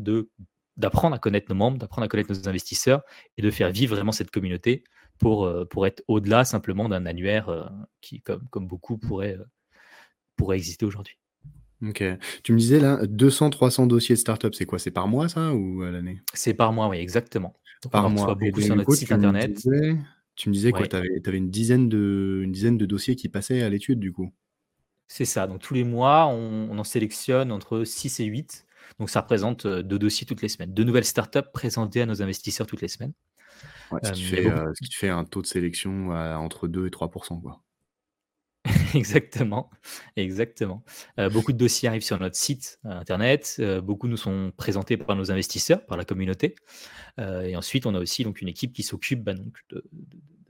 [0.78, 3.02] d'apprendre à connaître nos membres, d'apprendre à connaître nos investisseurs
[3.36, 4.84] et de faire vivre vraiment cette communauté
[5.18, 7.64] pour, euh, pour être au-delà simplement d'un annuaire euh,
[8.00, 9.44] qui, comme, comme beaucoup, pourrait, euh,
[10.36, 11.18] pourrait exister aujourd'hui.
[11.86, 12.02] Ok.
[12.42, 14.78] Tu me disais là, 200-300 dossiers de start-up, c'est quoi?
[14.78, 16.22] C'est par mois ça ou à l'année?
[16.32, 17.54] C'est par mois, oui, exactement.
[17.90, 18.34] par mois.
[18.34, 19.60] beaucoup sur notre site internet.
[20.34, 23.62] tu me disais quoi Tu avais, une, dizaine de, une dizaine de dossiers qui passaient
[23.62, 24.32] à l'étude du coup
[25.08, 25.46] C'est ça.
[25.46, 28.66] Donc tous les mois, on, on en sélectionne entre 6 et 8
[28.98, 32.66] donc ça représente deux dossiers toutes les semaines, deux nouvelles startups présentées à nos investisseurs
[32.66, 33.12] toutes les semaines.
[34.02, 37.62] Ce, qui fait, un taux de sélection entre 2 et 3 quoi.
[38.94, 39.70] exactement,
[40.16, 40.84] exactement.
[41.32, 43.60] beaucoup de dossiers arrivent sur notre site internet.
[43.82, 46.54] beaucoup nous sont présentés par nos investisseurs, par la communauté.
[47.18, 49.84] et ensuite, on a aussi donc une équipe qui s'occupe bah, de, de,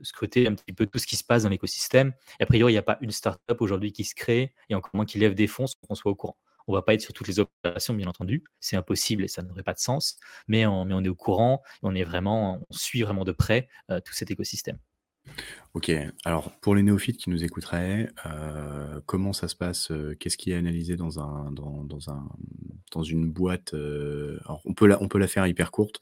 [0.01, 2.13] scruter un petit peu tout ce qui se passe dans l'écosystème.
[2.39, 4.91] Et a priori, il n'y a pas une startup aujourd'hui qui se crée et encore
[4.93, 6.37] moins qui lève des fonds sans qu'on soit au courant.
[6.67, 8.43] On va pas être sur toutes les opérations, bien entendu.
[8.59, 10.17] C'est impossible et ça n'aurait pas de sens.
[10.47, 14.13] Mais on, est au courant on est vraiment, on suit vraiment de près euh, tout
[14.13, 14.77] cet écosystème.
[15.73, 15.91] Ok,
[16.23, 20.51] alors pour les néophytes qui nous écouteraient, euh, comment ça se passe euh, Qu'est-ce qui
[20.51, 22.23] est analysé dans, un, dans, dans, un,
[22.93, 26.01] dans une boîte alors on, peut la, on peut la faire hyper courte,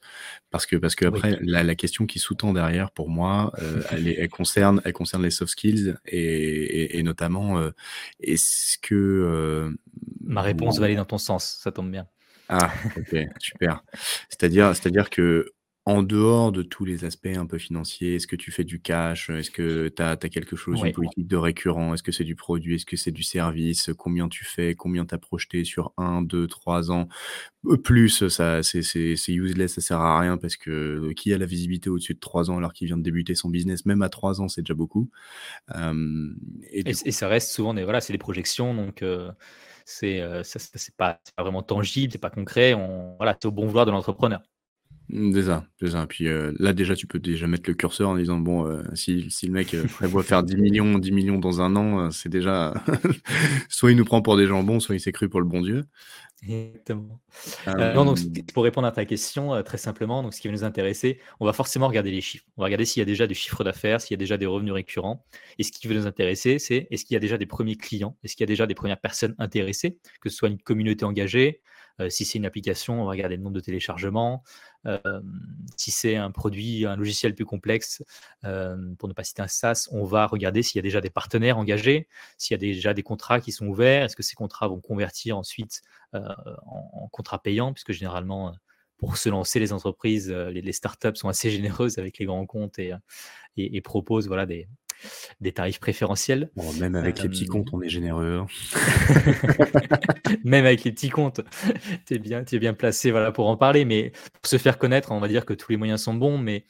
[0.50, 3.52] parce que, parce que après, la, la, question qui sous-tend derrière, pour moi,
[3.90, 7.60] elle, elle, concerne, elle concerne les soft skills, et, et, notamment,
[8.20, 9.74] est-ce que
[10.20, 12.06] Ma réponse va aller dans ton sens, ça tombe bien.
[12.48, 13.82] Ah, ok, super.
[14.28, 15.52] C'est-à-dire, c'est-à-dire que
[15.86, 19.28] en dehors de tous les aspects un peu financiers, est-ce que tu fais du cash
[19.28, 22.76] Est-ce que tu as, quelque chose, une politique de récurrent Est-ce que c'est du produit
[22.76, 26.46] Est-ce que c'est du service Combien tu fais Combien tu as projeté sur 1, 2,
[26.46, 27.08] 3 ans
[27.66, 28.78] euh, Plus, ça, c'est,
[29.28, 32.50] useless, ça sert à rien parce que euh, qui a la visibilité au-dessus de 3
[32.50, 35.10] ans alors qu'il vient de débuter son business, même à 3 ans, c'est déjà beaucoup.
[36.72, 39.30] et, ça reste souvent des, voilà, c'est des projections, donc euh,
[39.84, 42.72] c'est, c'est pas, pas, vraiment tangible, c'est pas concret.
[42.72, 44.40] On, voilà, c'est au bon vouloir de l'entrepreneur.
[45.14, 46.06] Mmh, déjà, déjà.
[46.08, 49.30] Puis euh, là, déjà, tu peux déjà mettre le curseur en disant bon, euh, si,
[49.30, 52.74] si le mec euh, prévoit faire 10 millions, 10 millions dans un an, c'est déjà
[53.68, 55.84] soit il nous prend pour des jambons, soit il s'est cru pour le bon Dieu.
[56.42, 57.20] Exactement.
[57.66, 58.18] non, donc,
[58.52, 61.52] pour répondre à ta question, très simplement, donc ce qui va nous intéresser, on va
[61.52, 62.44] forcément regarder les chiffres.
[62.56, 64.44] On va regarder s'il y a déjà du chiffre d'affaires, s'il y a déjà des
[64.44, 65.24] revenus récurrents.
[65.58, 68.18] Et ce qui va nous intéresser, c'est est-ce qu'il y a déjà des premiers clients,
[68.24, 71.62] est-ce qu'il y a déjà des premières personnes intéressées, que ce soit une communauté engagée,
[72.08, 74.42] si c'est une application, on va regarder le nombre de téléchargements.
[75.76, 78.02] Si c'est un produit, un logiciel plus complexe,
[78.42, 81.58] pour ne pas citer un SaaS, on va regarder s'il y a déjà des partenaires
[81.58, 84.80] engagés, s'il y a déjà des contrats qui sont ouverts, est-ce que ces contrats vont
[84.80, 88.54] convertir ensuite en, contrats payants, puisque généralement,
[88.98, 92.92] pour se lancer, les entreprises, les, startups sont assez généreuses avec les grands comptes et,
[93.56, 94.68] et proposent voilà, des,
[95.40, 96.50] des tarifs préférentiels.
[96.80, 98.40] même avec les petits comptes, on est généreux.
[98.40, 98.46] Hein.
[100.44, 101.40] même avec les petits comptes,
[102.06, 103.84] tu es bien, es bien placé voilà, pour en parler.
[103.84, 106.64] Mais pour se faire connaître, on va dire que tous les moyens sont bons, mais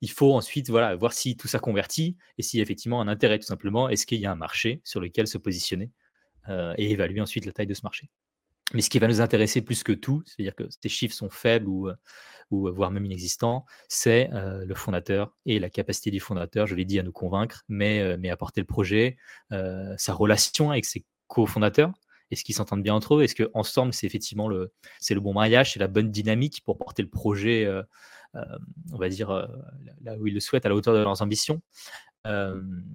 [0.00, 3.08] il faut ensuite voilà, voir si tout ça convertit et s'il y a effectivement un
[3.08, 3.88] intérêt tout simplement.
[3.88, 5.90] Est-ce qu'il y a un marché sur lequel se positionner
[6.48, 8.08] euh, et évaluer ensuite la taille de ce marché?
[8.72, 11.68] Mais ce qui va nous intéresser plus que tout, c'est-à-dire que ces chiffres sont faibles
[11.68, 11.94] ou, euh,
[12.50, 16.98] voire même inexistants, c'est euh, le fondateur et la capacité du fondateur, je l'ai dit,
[16.98, 19.16] à nous convaincre, mais, euh, mais à porter le projet,
[19.50, 21.92] sa relation avec ses cofondateurs.
[22.30, 25.74] Est-ce qu'ils s'entendent bien entre eux Est-ce qu'ensemble, c'est effectivement le, c'est le bon mariage,
[25.74, 27.70] c'est la bonne dynamique pour porter le projet,
[28.34, 29.30] on va dire,
[30.02, 31.62] là où ils le souhaitent, à la hauteur de leurs ambitions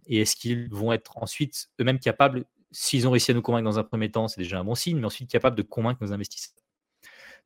[0.08, 3.80] Et est-ce qu'ils vont être ensuite eux-mêmes capables s'ils ont réussi à nous convaincre dans
[3.80, 6.56] un premier temps, c'est déjà un bon signe, mais ensuite capable de convaincre nos investisseurs.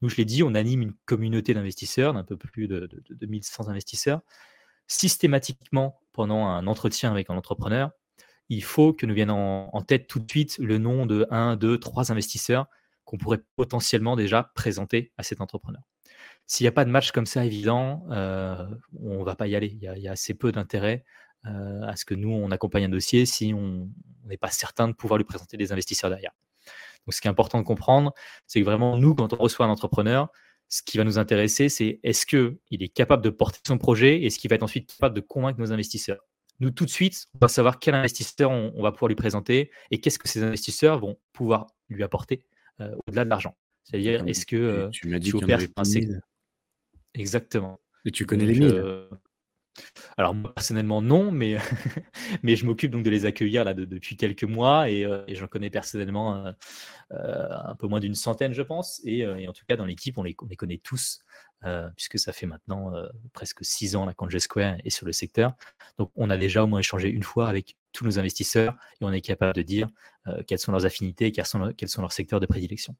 [0.01, 4.21] Nous, je l'ai dit, on anime une communauté d'investisseurs, d'un peu plus de, 2100 investisseurs.
[4.87, 7.91] Systématiquement, pendant un entretien avec un entrepreneur,
[8.49, 11.79] il faut que nous vienne en, tête tout de suite le nom de 1, 2,
[11.79, 12.67] 3 investisseurs
[13.05, 15.81] qu'on pourrait potentiellement déjà présenter à cet entrepreneur.
[16.45, 18.67] S'il n'y a pas de match comme ça évident, euh,
[18.99, 19.67] on ne va pas y aller.
[19.67, 21.05] Il y a assez peu d'intérêt
[21.45, 23.89] euh, à ce que nous, on accompagne un dossier si on
[24.25, 26.31] n'est pas certain de pouvoir lui présenter des investisseurs derrière.
[27.05, 28.13] Donc, ce qui est important de comprendre,
[28.47, 30.29] c'est que vraiment, nous, quand on reçoit un entrepreneur,
[30.69, 34.27] ce qui va nous intéresser, c'est est-ce qu'il est capable de porter son projet et
[34.27, 36.25] est-ce qu'il va être ensuite capable de convaincre nos investisseurs?
[36.59, 39.99] Nous, tout de suite, on va savoir quel investisseur on, va pouvoir lui présenter et
[39.99, 42.45] qu'est-ce que ces investisseurs vont pouvoir lui apporter
[42.79, 43.57] euh, au-delà de l'argent.
[43.83, 45.69] C'est-à-dire, est-ce que euh, tu m'as dit qu'il y en avait
[47.13, 47.79] Exactement.
[48.05, 49.09] Et tu connais les mille
[50.17, 51.57] alors moi personnellement non, mais,
[52.43, 55.69] mais je m'occupe donc de les accueillir là depuis quelques mois et, euh, j'en connais
[55.69, 56.51] personnellement euh,
[57.11, 60.23] euh, un peu moins d'une centaine je pense et, en tout cas dans l'équipe on
[60.23, 61.19] les, connaît tous
[61.95, 62.91] puisque ça fait maintenant
[63.31, 65.53] presque six ans quand Square est sur le secteur.
[65.97, 69.13] Donc on a déjà au moins échangé une fois avec tous nos investisseurs et on
[69.13, 69.87] est capable de dire
[70.45, 71.45] quelles sont leurs affinités et quels
[71.77, 72.97] quels sont leurs secteurs de prédilection.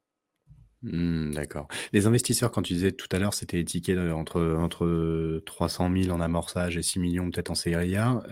[0.84, 1.66] Mmh, d'accord.
[1.92, 6.14] Les investisseurs, quand tu disais tout à l'heure, c'était les tickets entre, entre 300 000
[6.14, 8.22] en amorçage et 6 millions peut-être en série A.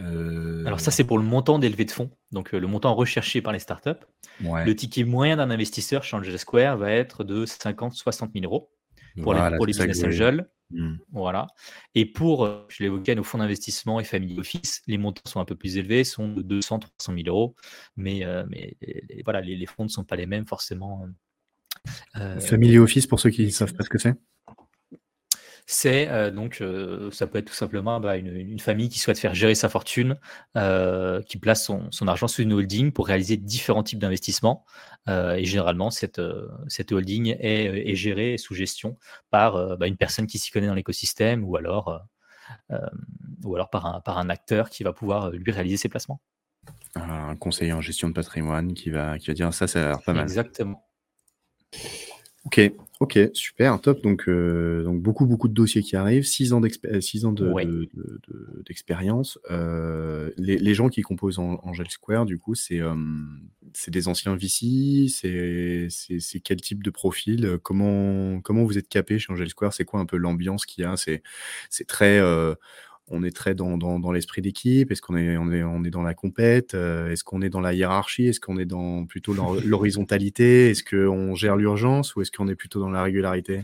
[0.67, 3.59] Alors ça, c'est pour le montant d'élevé de fonds, donc le montant recherché par les
[3.59, 3.91] startups.
[4.41, 8.71] Le ticket moyen d'un investisseur chez Angel Square va être de 50-60 000 euros
[9.23, 10.49] pour les, pour les business angels.
[10.71, 10.97] Mmh.
[11.13, 11.49] Voilà.
[11.95, 15.55] Et pour, je l'évoquais, nos fonds d'investissement et family office, les montants sont un peu
[15.55, 17.55] plus élevés, sont de 200-300 000 euros.
[17.97, 18.77] Mais, mais
[19.25, 21.09] voilà, les, les, fonds ne sont pas les mêmes forcément euh,
[22.41, 24.15] Family Office, pour ceux qui ne savent pas ce que c'est
[25.67, 29.35] c'est euh, donc euh, ça peut être tout simplement bah, une, famille qui souhaite faire
[29.35, 30.19] gérer sa fortune,
[31.27, 34.65] qui place son, argent sous une holding pour réaliser différents types d'investissements.
[35.09, 36.21] et généralement, cette,
[36.69, 38.99] cette holding est, gérée sous gestion
[39.31, 42.03] par bah, une personne qui s'y connaît dans l'écosystème ou alors,
[43.45, 46.21] ou alors par, un, par un acteur qui va pouvoir lui réaliser ses placements.
[46.95, 50.03] Un conseiller en gestion de patrimoine qui va, qui va dire ça, ça a l'air
[50.03, 50.23] pas mal.
[50.23, 50.87] Exactement.
[52.45, 52.61] Ok,
[52.99, 54.03] ok, super, top.
[54.03, 57.87] Donc, euh, donc beaucoup, beaucoup de dossiers qui arrivent, 6 ans euh,
[58.67, 59.39] d'expérience.
[59.51, 62.81] Euh, les, gens qui composent Angel Square, du coup, c'est
[63.89, 69.49] des anciens VC, c'est quel type de profil comment, comment vous êtes capé chez Angel
[69.49, 72.21] Square C'est quoi un peu l'ambiance qu'il y a C'est très
[73.13, 74.91] on est très dans, dans, l'esprit d'équipe?
[74.91, 76.75] Est-ce qu'on est, on est, on est dans la compète?
[76.75, 78.27] Euh, Est-ce qu'on est dans la hiérarchie?
[78.27, 80.71] Est-ce qu'on est dans plutôt l'horizontalité?
[80.71, 83.63] Est-ce qu'on gère l'urgence ou est-ce qu'on est plutôt dans la régularité?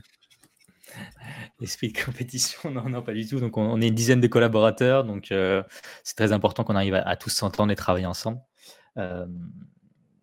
[1.61, 3.41] L'esprit de compétition, non, non, pas du tout.
[3.41, 5.63] Donc, on, est une dizaine de collaborateurs, donc euh,
[6.05, 8.41] c'est très important qu'on arrive à, tous s'entendre et travailler ensemble.
[8.97, 9.27] Euh,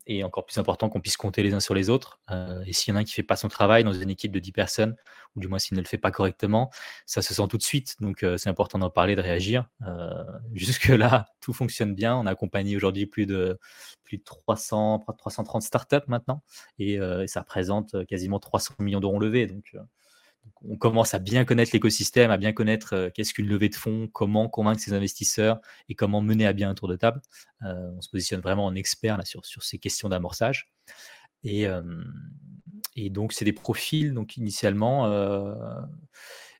[0.07, 2.19] et encore plus important qu'on puisse compter les uns sur les autres.
[2.31, 4.31] Euh, et s'il y en a un qui fait pas son travail dans une équipe
[4.31, 4.95] de 10 personnes,
[5.35, 6.71] ou du moins s'il ne le fait pas correctement,
[7.05, 7.95] ça se sent tout de suite.
[7.99, 9.67] Donc euh, c'est important d'en parler, de réagir.
[9.87, 12.15] Euh, Jusque-là, tout fonctionne bien.
[12.15, 13.59] On a accompagné aujourd'hui plus de,
[14.03, 16.43] plus de 300, 330 startups maintenant,
[16.79, 19.47] et, et ça représente quasiment 300 millions d'euros levés.
[19.47, 19.75] Donc
[20.67, 24.07] on commence à bien connaître l'écosystème, à bien connaître euh, qu'est-ce qu'une levée de fonds,
[24.11, 27.21] comment convaincre ses investisseurs et comment mener à bien un tour de table.
[27.63, 30.71] Euh, on se positionne vraiment en expert sur, ces questions d'amorçage.
[31.43, 31.81] Et, euh,
[32.95, 35.05] et, donc, c'est des profils, donc initialement,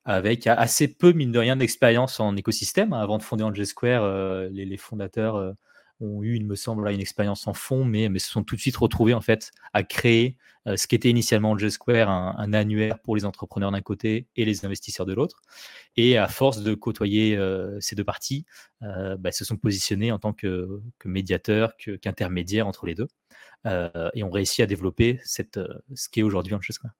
[0.04, 2.94] avec assez peu, mine de rien, d'expérience en écosystème.
[2.94, 5.56] Avant de fonder Angel Square, les, fondateurs
[6.02, 8.62] ont eu, il me semble, une expérience en fond, mais, mais se sont tout de
[8.62, 13.16] suite retrouvés en fait à créer ce qui était initialement J Square, un, annuaire pour
[13.16, 15.42] les entrepreneurs d'un côté et les investisseurs de l'autre.
[15.96, 17.40] Et à force de côtoyer
[17.80, 18.46] ces deux parties,
[18.82, 23.08] bah, se sont positionnés en tant que, médiateurs, qu'intermédiaires entre les deux,
[24.16, 25.60] et ont réussi à développer cette,
[25.94, 26.94] ce qui est aujourd'hui J Square.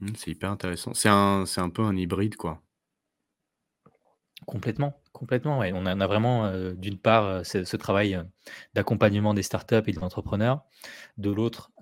[0.00, 0.94] Mmh, c'est hyper intéressant.
[0.94, 2.62] C'est un, c'est un peu un hybride, quoi.
[4.46, 5.72] Complètement, complètement, ouais.
[5.74, 8.22] On a, vraiment, euh, d'une part, euh, ce, travail euh,
[8.74, 10.62] d'accompagnement des startups et des entrepreneurs,
[11.18, 11.72] de l'autre,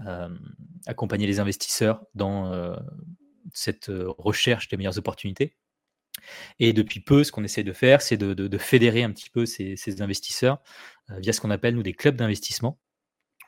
[0.86, 2.76] accompagner les investisseurs dans
[3.52, 5.56] cette recherche des meilleures opportunités.
[6.58, 9.76] Et depuis peu, ce qu'on essaie de faire, c'est de, fédérer un petit peu ces,
[9.76, 10.58] ces investisseurs
[11.08, 12.78] via ce qu'on appelle, nous, des clubs d'investissement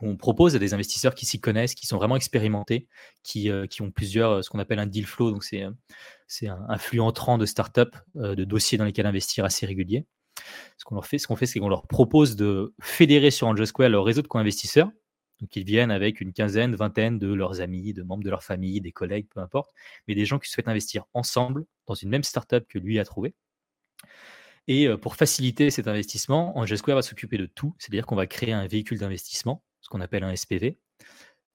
[0.02, 2.88] on propose à des investisseurs qui s'y connaissent, qui sont vraiment expérimentés,
[3.22, 6.78] qui, euh, ont plusieurs, euh, ce qu'on appelle un deal flow, donc c'est, euh, un,
[6.78, 10.06] flux entrant de startups, de dossiers dans lesquels investir assez régulier.
[10.78, 13.66] Ce qu'on leur fait, ce qu'on fait, c'est qu'on leur propose de fédérer sur Angel
[13.66, 14.90] Square leur réseau de co-investisseurs.
[15.40, 18.80] Donc ils viennent avec une quinzaine, vingtaine de leurs amis, de membres de leur famille,
[18.80, 19.70] des collègues, peu importe,
[20.06, 23.34] mais des gens qui souhaitent investir ensemble dans une même startup que lui a trouvé.
[24.68, 28.52] Et pour faciliter cet investissement, Angel Square va s'occuper de tout, c'est-à-dire qu'on va créer
[28.52, 30.78] un véhicule d'investissement qu'on appelle un SPV.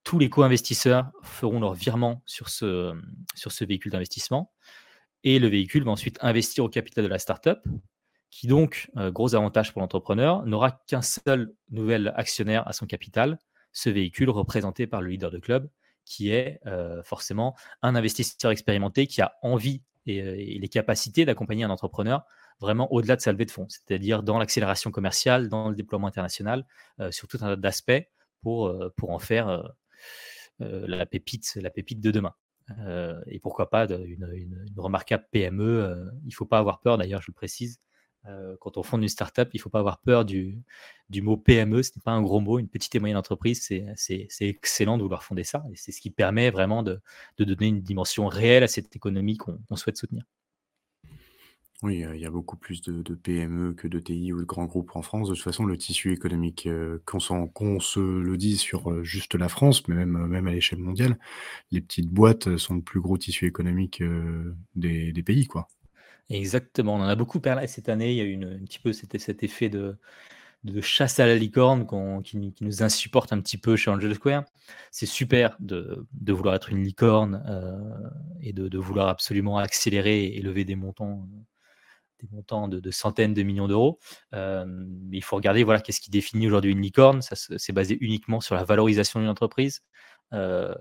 [0.03, 2.93] Tous les co-investisseurs feront leur virement sur ce,
[3.65, 4.53] véhicule d'investissement
[5.23, 7.59] et le véhicule va ensuite investir au capital de la startup,
[8.29, 13.39] qui donc, euh, gros avantage pour l'entrepreneur, n'aura qu'un seul nouvel actionnaire à son capital,
[13.71, 15.67] ce véhicule représenté par le leader de club,
[16.05, 21.25] qui est euh, forcément un investisseur expérimenté qui a envie et, euh, et les capacités
[21.25, 22.23] d'accompagner un entrepreneur
[22.59, 26.65] vraiment au-delà de sa levée de fonds, c'est-à-dire dans l'accélération commerciale, dans le déploiement international,
[27.09, 28.07] sur tout un tas d'aspects
[28.45, 29.73] pour, pour en faire
[30.59, 32.35] la, pépite, la pépite de demain.
[33.25, 36.11] et pourquoi pas une, remarquable PME.
[36.23, 37.79] il ne faut pas avoir peur, d'ailleurs, je le précise.
[38.59, 40.61] quand on fonde une startup, il ne faut pas avoir peur du,
[41.23, 41.81] mot PME.
[41.81, 42.59] Ce n'est pas un gros mot.
[42.59, 45.63] Une petite et moyenne entreprise, c'est excellent de vouloir fonder ça.
[45.73, 47.01] C'est ce qui permet vraiment de,
[47.39, 50.23] donner une dimension réelle à cette économie qu'on souhaite soutenir.
[51.83, 54.95] Oui, il y a beaucoup plus de PME que de TI ou de grands groupes
[54.95, 55.29] en France.
[55.29, 56.67] De toute façon, le tissu économique,
[57.05, 61.19] qu'on se le dise sur, juste la France, mais même, à l'échelle mondiale,
[61.71, 64.01] les petites boîtes, sont le plus gros tissu économique,
[64.75, 65.67] des pays, quoi.
[66.29, 68.11] Exactement, on en a beaucoup parlé cette année.
[68.11, 69.97] Il y a eu un petit peu cet cet effet de
[70.81, 71.85] chasse à la licorne
[72.23, 74.45] qui nous insupporte un petit peu chez Angel Square.
[74.91, 77.43] C'est super de vouloir être une licorne,
[78.41, 81.27] et de vouloir absolument accélérer et lever des montants,
[82.21, 83.99] des montants de, centaines de millions d'euros.
[84.33, 87.21] Euh, mais il faut regarder voilà, qu'est-ce qui définit aujourd'hui une licorne.
[87.21, 89.81] Ça, c'est basé uniquement sur la valorisation d'une entreprise,
[90.33, 90.73] euh,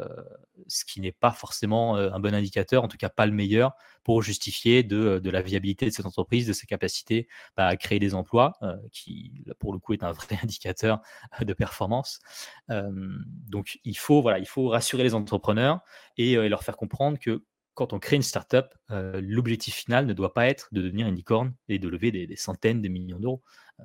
[0.68, 3.72] ce qui n'est pas forcément euh, un bon indicateur, en tout cas pas le meilleur,
[4.02, 8.14] pour justifier de, la viabilité de cette entreprise, de sa capacité bah, à créer des
[8.14, 8.52] emplois,
[8.92, 11.00] qui pour le coup est un vrai indicateur
[11.40, 12.20] de performance.
[12.68, 15.80] donc il faut, voilà, il faut rassurer les entrepreneurs
[16.18, 20.32] et leur faire comprendre que quand on crée une startup, euh, l'objectif final ne doit
[20.32, 23.42] pas être de devenir une licorne et de lever des, centaines de millions d'euros.
[23.80, 23.84] Euh,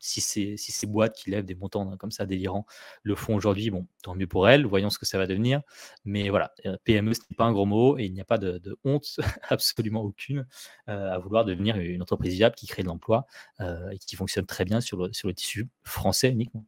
[0.00, 2.66] si, si ces boîtes qui lèvent des montants comme ça délirants
[3.02, 5.62] le font aujourd'hui, bon, tant mieux pour elles, voyons ce que ça va devenir.
[6.04, 8.38] Mais voilà, euh, PME, ce n'est pas un gros mot et il n'y a pas
[8.38, 10.46] de, honte, absolument aucune,
[10.86, 13.26] à vouloir devenir une entreprise viable qui crée de l'emploi
[13.60, 16.64] et qui fonctionne très bien sur le, sur le tissu français uniquement.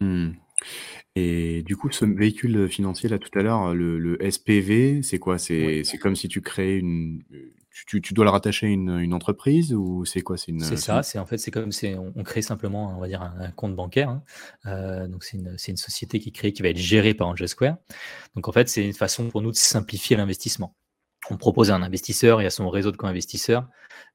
[0.00, 0.32] Mmh.
[1.16, 5.38] Et du coup, ce véhicule, financier là tout à l'heure, le SPV, c'est quoi?
[5.38, 7.22] C'est comme si tu crées une,
[7.86, 10.36] tu tu dois le rattacher à une, entreprise ou c'est quoi?
[10.36, 13.22] C'est C'est ça, c'est en fait, c'est comme si on crée simplement, on va dire
[13.22, 14.22] un compte bancaire, hein.
[14.66, 17.48] euh, donc c'est une une société qui est créée, qui va être gérée par Angel
[17.48, 17.76] Square.
[18.34, 20.74] Donc en fait, c'est une façon pour nous de simplifier l'investissement.
[21.30, 23.68] On propose à un investisseur et à son réseau de co-investisseurs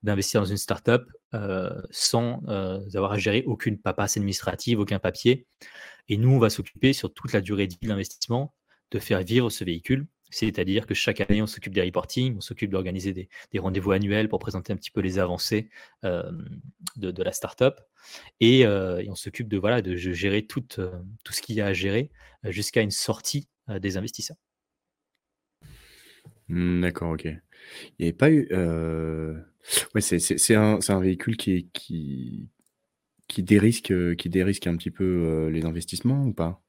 [0.03, 5.47] d'investir dans une startup, euh, sans, euh, avoir à gérer aucune paperasse administrative, aucun papier.
[6.09, 8.53] Et nous, on va s'occuper sur toute la durée de l'investissement
[8.91, 10.07] de faire vivre ce véhicule.
[10.29, 14.39] C'est-à-dire que chaque année, on s'occupe des reporting, on s'occupe d'organiser des, rendez-vous annuels pour
[14.39, 15.69] présenter un petit peu les avancées
[16.03, 16.29] euh,
[16.97, 17.75] de, la startup.
[18.41, 21.73] Et, et on s'occupe de, voilà, de gérer tout, tout ce qu'il y a à
[21.73, 22.11] gérer
[22.43, 23.47] jusqu'à une sortie
[23.79, 24.37] des investisseurs.
[26.47, 27.25] Mmh, d'accord, ok.
[27.25, 27.31] Il
[27.99, 28.47] n'y avait pas eu.
[29.95, 31.69] Ouais, c'est un, véhicule qui,
[33.37, 36.61] dérisque, qui dérisque un petit peu, les investissements ou pas?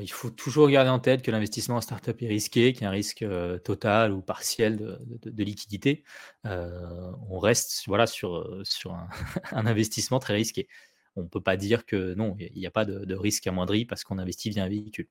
[0.00, 2.88] il faut toujours garder en tête que l'investissement en startup est risqué, qu'il y a
[2.88, 3.24] un risque,
[3.64, 6.04] total ou partiel de liquidité.
[6.44, 8.62] on reste, voilà, sur,
[9.50, 10.68] un investissement très risqué.
[11.16, 14.04] On ne peut pas dire que non, il n'y a pas de risque amoindri parce
[14.04, 15.08] qu'on investit via un véhicule.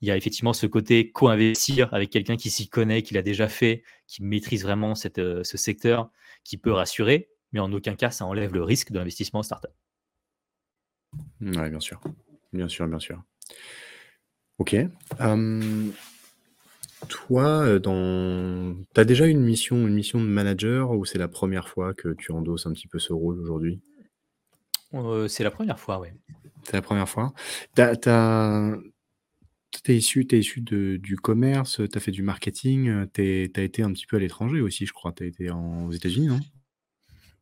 [0.00, 3.48] Il y a effectivement ce côté co-investir avec quelqu'un qui s'y connaît, qui l'a déjà
[3.48, 6.10] fait, qui maîtrise vraiment cette, ce secteur,
[6.44, 7.28] qui peut rassurer.
[7.52, 9.72] mais en aucun cas ça enlève le risque de l'investissement en startup.
[11.40, 12.00] Oui, bien sûr.
[12.52, 13.22] Bien sûr, bien sûr.
[14.58, 14.76] Ok.
[17.08, 18.74] toi, dans...
[18.94, 22.08] tu as déjà une mission, une mission de manager ou c'est la première fois que
[22.14, 23.80] tu endosses un petit peu ce rôle aujourd'hui?
[25.28, 26.08] C'est la première fois, oui.
[26.64, 27.32] C'est la première fois.
[27.76, 27.82] Tu
[29.88, 33.82] es issu, t'es issu de, du commerce, tu as fait du marketing, tu as été
[33.82, 35.12] un petit peu à l'étranger aussi, je crois.
[35.12, 36.40] Tu as été aux États-Unis, non?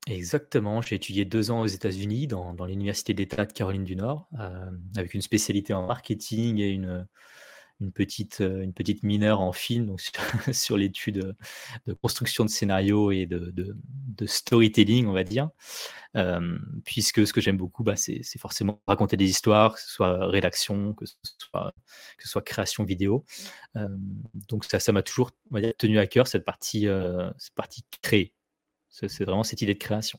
[0.08, 4.28] Exactement, j'ai étudié deux ans aux États-Unis dans, dans l'Université d'État de Caroline du Nord,
[4.96, 7.06] avec une spécialité en marketing et une,
[7.80, 10.00] une petite, euh, une petite mineure en film donc
[10.52, 11.34] sur, l'étude
[11.86, 15.50] de construction de scénario et de, de, storytelling, on va dire.
[16.16, 20.26] Euh, puisque ce que j'aime beaucoup, bah, c'est forcément raconter des histoires, que ce soit
[20.26, 21.74] rédaction, que ce soit,
[22.16, 23.24] que soit création vidéo.
[23.76, 23.88] Euh,
[24.48, 26.86] donc ça ça m'a toujours on va dire, tenu à cœur cette partie,
[27.38, 28.32] cette partie créée.
[28.88, 30.18] C'est vraiment cette idée de création.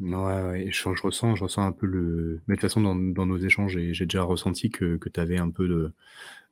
[0.00, 2.40] Ouais, ouais, je, ressens, je ressens un peu le.
[2.46, 5.38] Mais de toute façon, dans, dans nos échanges, j'ai déjà ressenti que, que tu avais
[5.38, 5.92] un peu de,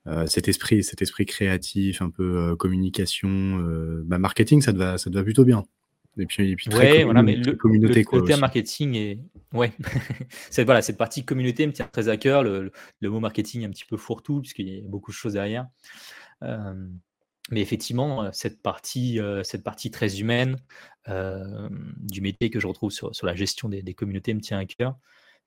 [0.09, 4.79] euh, cet esprit, cet esprit créatif, un peu euh, communication, euh, bah, marketing, ça te
[4.79, 5.65] va, ça te va plutôt bien.
[6.19, 9.21] Et puis, et puis très voilà, mais le, communauté, le, marketing
[9.53, 9.73] ouais,
[10.51, 12.43] cette voilà, cette partie communauté me tient très à cœur.
[12.43, 15.35] Le, le mot marketing est un petit peu fourre-tout puisqu'il y a beaucoup de choses
[15.35, 15.67] derrière.
[16.41, 20.57] mais effectivement, cette partie, cette partie très humaine
[21.07, 24.65] du métier que je retrouve sur, sur la gestion des, des, communautés me tient à
[24.65, 24.97] cœur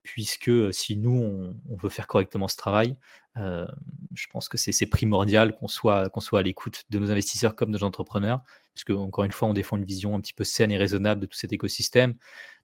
[0.03, 2.95] puisque si nous, on, veut faire correctement ce travail,
[3.35, 7.71] je pense que c'est primordial qu'on soit, qu'on soit à l'écoute de nos investisseurs comme
[7.71, 8.41] de nos entrepreneurs,
[8.73, 11.25] puisque, encore une fois, on défend une vision un petit peu saine et raisonnable de
[11.25, 12.15] tout cet écosystème.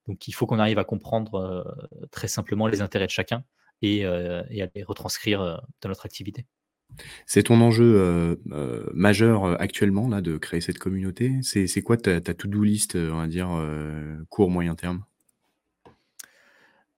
[0.08, 3.44] Donc, il faut qu'on arrive à comprendre très simplement les intérêts de chacun
[3.82, 6.46] et, à les retranscrire dans notre activité.
[7.26, 8.40] C'est ton enjeu
[8.94, 13.28] majeur actuellement là, de créer cette communauté C'est quoi ta, ta to-do list, on va
[13.28, 13.50] dire,
[14.30, 15.04] court, moyen terme?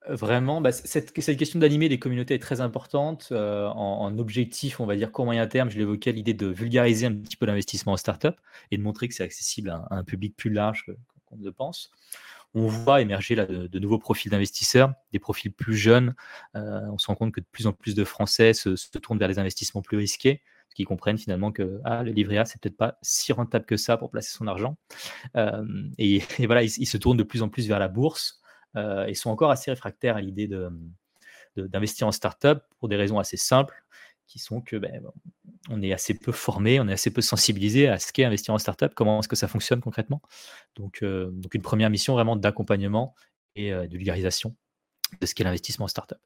[0.09, 3.29] Vraiment, bah, cette, question d'animer les communautés est très importante.
[3.31, 7.13] Euh, en, objectif, on va dire court moyen terme, je l'évoquais, l'idée de vulgariser un
[7.13, 8.35] petit peu l'investissement en startup
[8.71, 10.85] et de montrer que c'est accessible à, un public plus large
[11.25, 11.91] qu'on ne le pense.
[12.53, 16.15] On voit émerger là, de, nouveaux profils d'investisseurs, des profils plus jeunes.
[16.55, 19.27] Euh, on se rend compte que de plus en plus de Français se, tournent vers
[19.27, 20.41] les investissements plus risqués,
[20.73, 23.97] qu'ils comprennent finalement que ah, le livret A, c'est peut-être pas si rentable que ça
[23.97, 24.77] pour placer son argent.
[25.35, 25.65] Euh,
[25.97, 28.41] et, voilà, ils, se tournent de plus en plus vers la bourse
[28.76, 30.47] euh, sont encore assez réfractaires à l'idée
[31.55, 33.84] d'investir de, en startup pour des raisons assez simples,
[34.28, 35.01] qui sont que ben,
[35.70, 38.57] on est assez peu formé, on est assez peu sensibilisé à ce qu'est investir en
[38.57, 40.22] startup, comment est-ce que ça fonctionne concrètement.
[40.76, 43.15] Donc, euh, donc une première mission vraiment d'accompagnement
[43.55, 44.55] et euh, de vulgarisation
[45.22, 46.18] de ce qu'est l'investissement en startup.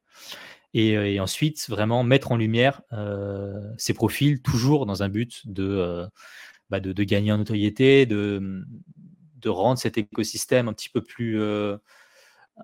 [0.74, 2.82] Et, et, ensuite, vraiment mettre en lumière
[3.78, 6.08] ces profils, toujours dans un but de,
[6.70, 8.64] bah de, de, gagner en notoriété, de,
[9.42, 11.39] de rendre cet écosystème un petit peu plus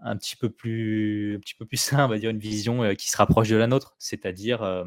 [0.02, 2.93] un petit peu plus, un petit peu plus sain, on va dire une vision euh,
[2.93, 4.86] qui se rapproche de la nôtre, c'est-à-dire, euh,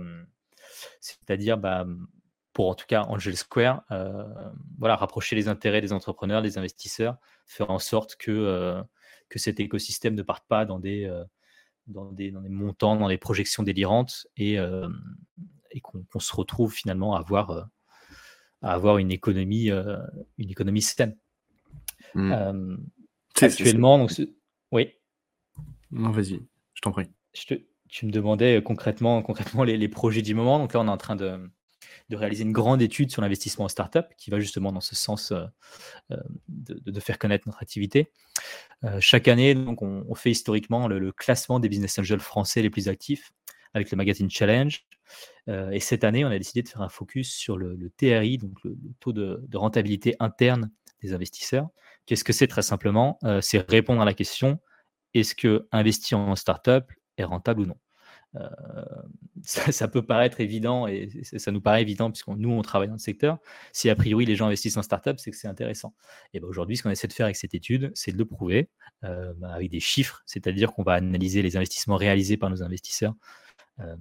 [1.00, 1.86] c'est-à-dire, bah,
[2.52, 4.24] pour en tout cas Angel Square, euh,
[4.78, 8.82] voilà, rapprocher les intérêts des entrepreneurs, des investisseurs, faire en sorte que
[9.28, 11.08] que cet écosystème ne parte pas dans des
[11.86, 17.14] dans des, dans des montants, dans des projections délirantes et, et qu'on se retrouve finalement
[17.14, 17.68] à avoir,
[18.62, 21.16] à avoir une économie, une économie saine.
[22.14, 22.76] Mmh.
[23.40, 24.12] actuellement, donc,
[24.72, 24.92] oui.
[25.92, 26.40] Non, vas-y,
[26.74, 27.08] je t'en prie.
[27.88, 30.58] tu me demandais euh, concrètement, concrètement les, projets du moment.
[30.58, 31.50] Donc là, on est en train de,
[32.10, 35.44] réaliser une grande étude sur l'investissement en startup qui va justement dans ce sens euh,
[36.10, 36.16] euh,
[36.48, 38.12] de, faire connaître notre activité.
[39.00, 43.30] chaque année, donc, on, fait historiquement le, classement des business angels français les plus actifs
[43.74, 44.84] avec le magazine Challenge.
[45.48, 48.76] et cette année, on a décidé de faire un focus sur le, TRI, donc le,
[48.98, 50.70] taux de, rentabilité interne
[51.02, 51.68] des investisseurs.
[52.06, 53.18] Qu'est-ce que c'est très simplement?
[53.40, 54.58] C'est répondre à la question
[55.14, 57.76] est-ce que investir en startup est rentable ou non?
[58.36, 58.48] Euh,
[59.42, 63.00] ça, peut paraître évident et ça nous paraît évident puisque nous on travaille dans le
[63.00, 63.38] secteur.
[63.72, 65.94] Si a priori les gens investissent en startup, c'est que c'est intéressant.
[66.32, 68.68] Et ben aujourd'hui, ce qu'on essaie de faire avec cette étude, c'est de le prouver
[69.04, 73.14] euh, bah, avec des chiffres, c'est-à-dire qu'on va analyser les investissements réalisés par nos investisseurs
[73.80, 73.96] euh,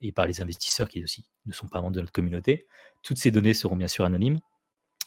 [0.00, 2.66] et par les investisseurs qui aussi ne sont pas membres de notre communauté.
[3.02, 4.40] Toutes ces données seront bien sûr anonymes.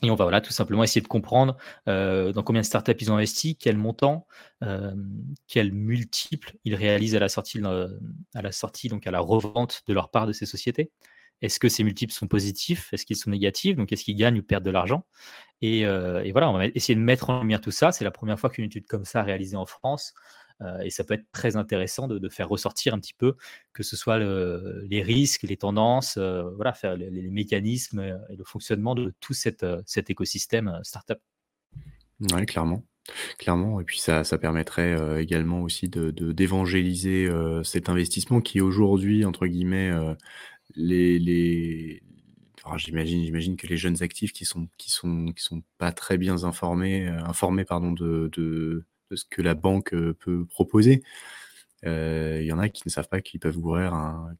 [0.04, 3.12] Et on va voilà, tout simplement essayer de comprendre euh, dans combien de startups ils
[3.12, 4.28] ont investi, quel montant,
[4.64, 4.94] euh,
[5.48, 8.52] quel multiple ils réalisent à la sortie, à la
[8.90, 10.92] donc à la revente de leur part de ces sociétés.
[11.42, 12.92] Est-ce que ces multiples sont positifs?
[12.94, 13.76] Est-ce qu'ils sont négatifs?
[13.76, 15.06] Donc, est-ce qu'ils gagnent ou perdent de l'argent?
[15.62, 17.92] Et, euh, et, voilà, on va essayer de mettre en lumière tout ça.
[17.92, 20.14] C'est la première fois qu'une étude comme ça est réalisée en France.
[20.62, 23.36] Euh, et ça peut être très intéressant de, faire ressortir un petit peu
[23.74, 28.96] que ce soit les risques, les tendances, euh, voilà, faire les, mécanismes et le fonctionnement
[28.96, 29.64] de tout cet
[30.10, 31.20] écosystème euh, startup.
[32.20, 32.84] Oui, clairement.
[33.38, 38.60] Clairement et puis ça ça permettrait, également aussi de de d'évangéliser, heu, cet investissement qui
[38.60, 39.94] aujourd'hui entre guillemets,
[40.76, 42.04] les
[42.76, 46.44] j'imagine j'imagine que les jeunes actifs qui sont qui sont qui sont pas très bien
[46.44, 51.04] informés, informés pardon de de de ce que la banque, heu, peut proposer.
[51.86, 54.32] Heu, il y en a qui ne savent pas qu'ils peuvent ouvrir un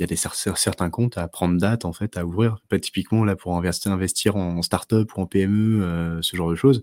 [0.00, 2.58] y a des cer cer certains comptes à prendre date en fait à ouvrir.
[2.70, 5.82] Bah, typiquement là pour investir en start-up ou en PME,
[6.18, 6.82] heu, ce genre de choses.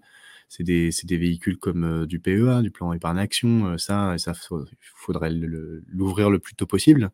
[0.49, 4.33] C'est des des véhicules comme, du PEA, du plan épargne action, ça ça
[4.95, 7.11] faudrait l'ouvrir le plus tôt possible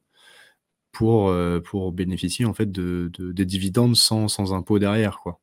[0.91, 1.34] pour,
[1.65, 5.39] pour bénéficier en fait de de des dividendes sans sans impôt derrière quoi.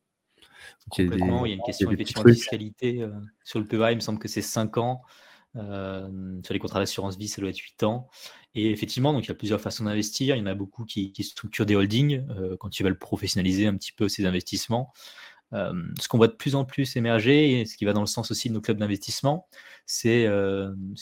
[0.86, 3.12] Donc il y a des Complètement, il y a une question effectivement de fiscalité, heu,
[3.44, 5.02] sur le PEA, il me semble que c'est 5 ans,
[5.56, 8.08] hem, sur les contrats d'assurance vie, ça doit être 8 ans
[8.54, 10.36] et effectivement, donc il y a plusieurs façons d'investir.
[10.36, 13.66] Il y en a beaucoup qui qui structurent des holdings, heu, quand ils veulent professionnaliser
[13.66, 14.92] un petit peu ces investissements.
[15.52, 18.30] Ce qu'on voit de plus en plus émerger et ce qui va dans le sens
[18.30, 19.48] aussi de nos clubs d'investissement,
[19.86, 20.26] c'est,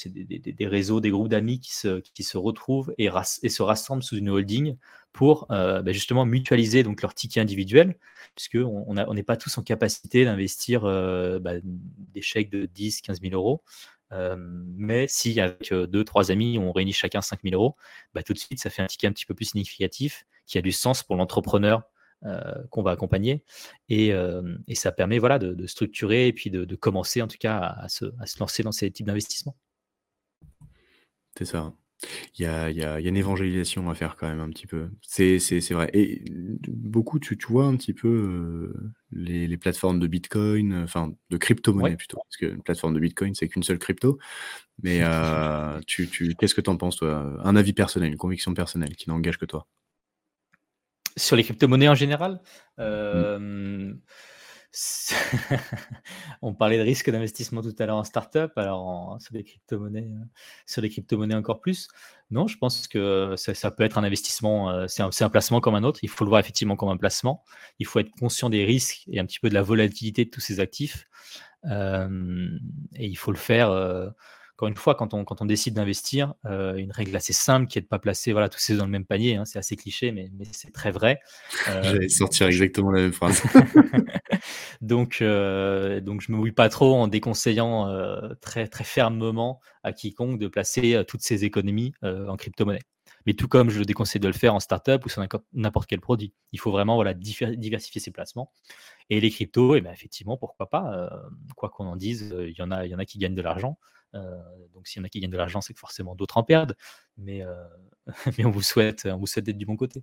[0.07, 4.17] des des réseaux, des groupes d'amis qui se qui se retrouvent et se rassemblent sous
[4.17, 4.77] une holding
[5.13, 7.97] pour, heu, bah, justement mutualiser donc leurs tickets individuels
[8.37, 12.67] puisqu'on on a on n'est pas tous en capacité d'investir, heu, bah, des chèques de
[12.67, 13.63] 10-15 000 €.
[14.13, 17.77] Hem, mais si avec, heu, 2-3 amis, on réunit chacun 5 000 €,
[18.15, 20.63] bah, tout de suite, ça fait un ticket un petit peu plus significatif, qui a
[20.63, 21.83] du sens pour l'entrepreneur,
[22.71, 23.45] qu'on va accompagner
[23.89, 24.13] et
[24.75, 28.05] ça permet voilà de structurer et puis de commencer en tout cas à à se
[28.21, 29.57] à se lancer dans ces types d'investissements.
[31.39, 31.73] C'est ça.
[32.39, 34.41] Il y a il y a il y a une évangélisation à faire quand même
[34.41, 34.89] un petit peu.
[35.03, 36.23] C'est c'est c'est vrai et
[36.69, 38.75] beaucoup tu tu vois un petit peu, heu,
[39.13, 41.97] les les plateformes de bitcoin, heu, enfin de cryptomonnaies Ouais.
[41.97, 44.19] plutôt, parce qu'une plateforme de bitcoin, c'est qu'une seule crypto.
[44.83, 45.03] Mais,
[45.87, 47.41] tu tu qu'est-ce que tu en penses toi?
[47.45, 49.67] Un avis personnel, une conviction personnelle qui n'engage que toi?
[51.17, 52.41] Sur les cryptomonnaies en général?
[53.13, 53.25] Mmh.
[56.43, 60.27] on parlait de risque d'investissement tout à l'heure en start-up, alors sur les cryptomonnaies, heu,
[60.67, 61.89] sur les cryptomonnaies encore plus.
[62.31, 65.75] Non, je pense que ça ça peut être un investissement, heu, c'est un placement comme
[65.75, 66.01] un autre.
[66.03, 67.43] Il faut le voir effectivement comme un placement.
[67.81, 70.41] Il faut être conscient des risques et un petit peu de la volatilité de tous
[70.41, 71.09] ces actifs.
[71.65, 73.71] Et il faut le faire,
[74.61, 77.79] encore une fois, quand on quand on décide d'investir, heu, une règle assez simple qui
[77.79, 79.47] est de pas placer, voilà, tous ses dans le même panier, hein.
[79.47, 81.19] C'est assez cliché, mais mais c'est très vrai.
[81.83, 83.43] J'allais Hem, sortir exactement la même phrase.
[84.83, 89.95] donc heu, donc je me mouille pas trop en déconseillant, heu, très, très fermement à
[89.95, 92.83] quiconque de placer, toutes ses économies, en cryptomonnaie.
[93.25, 96.35] Mais tout comme je déconseille de le faire en start-up ou sur n'importe quel produit.
[96.53, 98.53] Il faut vraiment, voilà, diversifier ses placements
[99.11, 101.11] et les cryptos et ben, effectivement, pourquoi pas,
[101.57, 103.43] quoi qu'on en dise, il y en a il y en a qui gagnent de
[103.43, 103.79] l'argent.
[104.15, 104.21] Heu,
[104.75, 106.77] donc s'il y en a qui gagnent de l'argent, c'est que forcément d'autres en perdent.
[107.19, 107.43] Mais
[108.39, 110.03] mais on vous souhaite d'être du bon côté.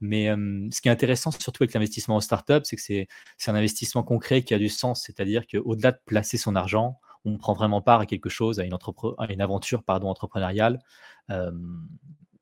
[0.00, 3.08] Mais hem, ce qui est intéressant surtout avec l'investissement en start-up, c'est que c'est
[3.50, 5.02] un investissement concret qui a du sens.
[5.04, 9.40] C'est-à-dire qu'au-delà de placer son argent, on prend vraiment part à quelque chose, à une
[9.42, 10.80] aventure pardon, entrepreneuriale.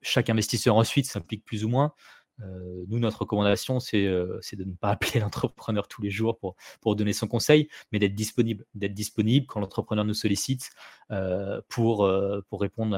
[0.03, 1.95] Chaque investisseur ensuite s'implique plus ou moins.
[2.43, 4.09] Heu, nous, notre recommandation, c'est,
[4.41, 6.39] c'est de ne pas appeler l'entrepreneur tous les jours
[6.81, 8.65] pour donner son conseil, mais d'être disponible.
[8.75, 10.71] D'être disponible quand l'entrepreneur nous sollicite,
[11.13, 12.09] heu, pour,
[12.53, 12.97] répondre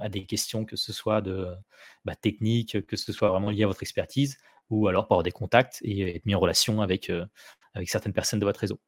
[0.00, 1.48] à des questions, que ce soit de,
[2.04, 4.38] bah, techniques, que ce soit vraiment lié à votre expertise
[4.70, 7.12] ou alors avoir des contacts et être mis en relation avec,
[7.86, 8.80] certaines personnes de votre réseau.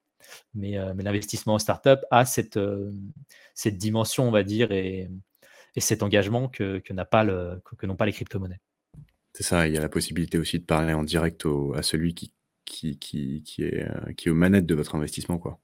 [0.54, 2.58] Mais, l'investissement en start-up a cette,
[3.66, 5.10] dimension, on va dire et
[5.76, 8.60] et cet engagement que n'a pas n'ont pas les cryptomonnaies.
[9.34, 12.14] C'est ça, il y a la possibilité aussi de parler en direct au à celui
[12.14, 12.32] qui
[12.64, 15.60] qui qui qui est, heu, qui est aux manettes de votre investissement, quoi.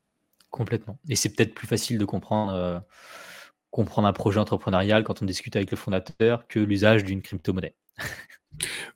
[0.51, 2.81] Complètement et c'est peut-être plus facile de comprendre, heu,
[3.71, 7.77] comprendre un projet entrepreneurial quand on discute avec le fondateur que l'usage d'une cryptomonnaie.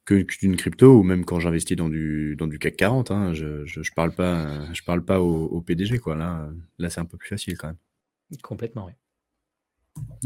[0.05, 3.33] Que que d'une crypto ou même quand j'investis dans du dans du CAC 40, hein,
[3.35, 6.17] je je je parle pas, je parle pas au au PDG, quoi.
[6.17, 7.79] Là, là, c'est un peu plus facile quand même.
[8.43, 8.93] Complètement, oui.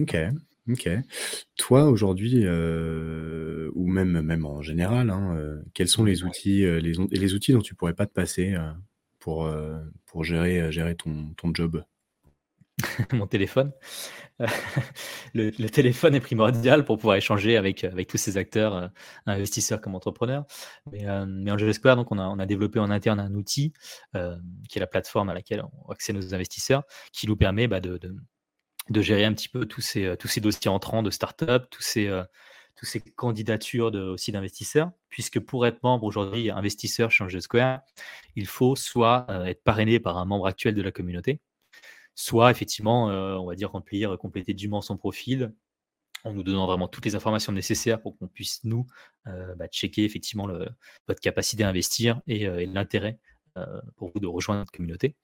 [0.00, 0.16] OK,
[0.68, 0.88] OK.
[1.56, 6.78] Toi, aujourd'hui, heu, ou même même en général, hein, heu, quels sont les outils, heu,
[6.78, 8.60] les on les outils dont tu pourrais pas te passer, heu,
[9.18, 11.84] pour, heu, pour gérer, heu, gérer ton ton job?
[13.12, 13.72] Mon téléphone.
[15.34, 18.88] Le le téléphone est primordial pour pouvoir échanger avec, heu, avec tous ces acteurs, heu,
[19.26, 20.46] investisseurs comme entrepreneurs.
[20.92, 23.72] Mais, hem, mais Angel Square, donc on a on a développé en interne un outil,
[24.14, 27.80] hem, qui est la plateforme à laquelle ont accès nos investisseurs, qui nous permet, bah,
[27.80, 28.16] de de
[28.90, 31.82] de gérer un petit peu tous ces, heu, tous ces dossiers entrants de start-up, tous
[31.82, 32.08] ces,
[32.82, 34.92] ces candidatures de aussi d'investisseurs.
[35.08, 37.80] Puisque pour être membre aujourd'hui, investisseur chez Angel Square,
[38.36, 41.40] il faut soit, heu, être parrainé par un membre actuel de la communauté,
[42.14, 45.52] soit effectivement, on va dire remplir, compléter dûment son profil,
[46.24, 48.86] en nous donnant vraiment toutes les informations nécessaires pour qu'on puisse nous,
[49.26, 50.48] bah, checker effectivement
[51.06, 53.18] votre capacité à investir et l'intérêt,
[53.96, 55.14] pour vous de rejoindre notre communauté.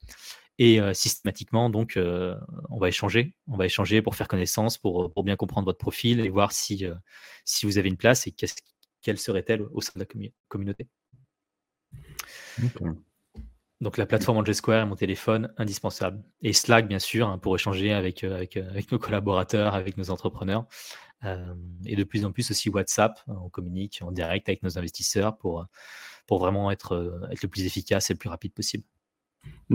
[0.58, 3.34] Et systématiquement, donc, on va échanger.
[3.48, 6.86] On va échanger pour faire connaissance, pour, pour bien comprendre votre profil et voir si,
[7.44, 8.34] si vous avez une place et
[9.02, 10.88] quelle serait-elle au sein de la communauté.
[13.80, 16.22] Donc la plateforme Angel Square et mon téléphone, indispensable.
[16.40, 20.66] Et Slack, bien sûr, hein, pour échanger avec, avec, avec, nos collaborateurs, avec nos entrepreneurs.
[21.84, 23.20] et de plus en plus aussi WhatsApp.
[23.26, 25.66] On communique en direct avec nos investisseurs pour,
[26.26, 28.84] pour vraiment être, être le plus efficace et le plus rapide possible.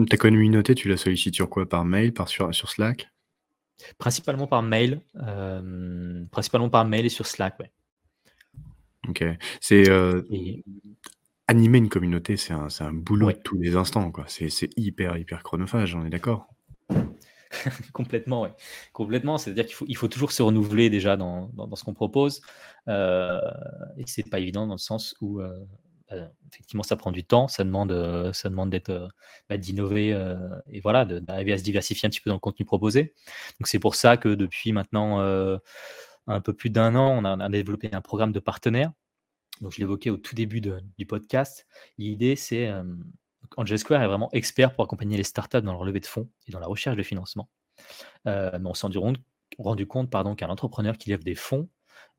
[0.09, 1.67] Ta communauté, tu la sollicites sur quoi?
[1.67, 3.09] Par mail, par sur, sur Slack?
[3.97, 5.01] Principalement par mail.
[6.31, 7.71] principalement par mail et sur Slack, ouais.
[9.07, 9.23] Ok.
[9.61, 10.21] C'est euh,
[11.47, 14.25] animer une communauté, c'est un, un boulot de tous les instants, quoi.
[14.27, 16.47] C'est hyper, hyper chronophage, on est d'accord?
[17.93, 18.49] Complètement, oui.
[18.93, 19.37] Complètement.
[19.37, 22.41] C'est-à-dire qu'il faut, il faut toujours se renouveler déjà dans, dans, ce qu'on propose.
[22.87, 23.39] Euh,
[23.97, 25.57] et c'est pas évident dans le sens où euh,
[26.09, 29.07] bah, effectivement, ça prend du temps, ça demande, euh, ça demande d'être, euh,
[29.47, 30.37] bah, d'innover euh,
[30.67, 33.13] et voilà, d'arriver à se diversifier un petit peu dans le contenu proposé.
[33.59, 35.19] Donc c'est pour ça que depuis maintenant
[36.27, 38.91] un peu plus d'un an, on a, développé un programme de partenaires.
[39.61, 41.67] Donc je l'évoquais au tout début du podcast.
[41.97, 42.71] L'idée, c'est
[43.57, 46.51] Angel Square est vraiment expert pour accompagner les startups dans leur levée de fonds et
[46.51, 47.49] dans la recherche de financement.
[48.25, 49.19] mais on s'est rendu,
[49.57, 51.67] rendu compte pardon, qu'un entrepreneur qui lève des fonds,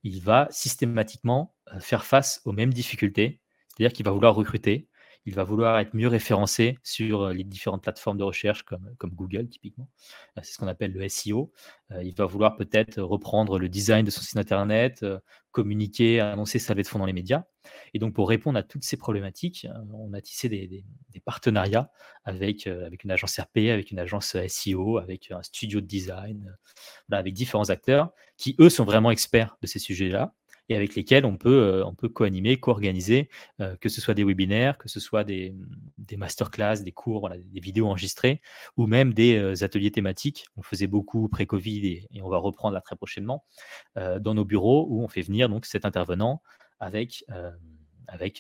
[0.03, 3.41] il va systématiquement faire face aux mêmes difficultés
[3.81, 4.89] c'est-à-dire qu'il va vouloir recruter,
[5.25, 9.89] il va vouloir être mieux référencé sur les différentes plateformes de recherche comme, Google typiquement.
[10.43, 11.51] C'est ce qu'on appelle le SEO.
[12.03, 15.03] Il va vouloir peut-être reprendre le design de son site internet,
[15.51, 17.45] communiquer, annoncer sa levée de fonds dans les médias.
[17.95, 20.85] Et donc pour répondre à toutes ces problématiques, on a tissé des,
[21.25, 21.91] partenariats
[22.25, 26.55] avec, avec une agence RP, avec une agence SEO, avec un studio de design,
[27.11, 30.35] avec différents acteurs qui, eux, sont vraiment experts de ces sujets-là
[30.71, 33.29] et avec lesquels on peut, euh, co-animer, co-organiser,
[33.61, 35.53] euh, que ce soit des webinaires, que ce soit des,
[35.99, 38.41] des masterclass, des cours, des vidéos enregistrées,
[38.77, 40.47] ou même des euh, ateliers thématiques.
[40.57, 43.45] On faisait beaucoup pré-Covid et, on va reprendre là très prochainement
[43.97, 46.43] dans nos bureaux où on fait venir donc cet intervenant
[46.79, 47.25] avec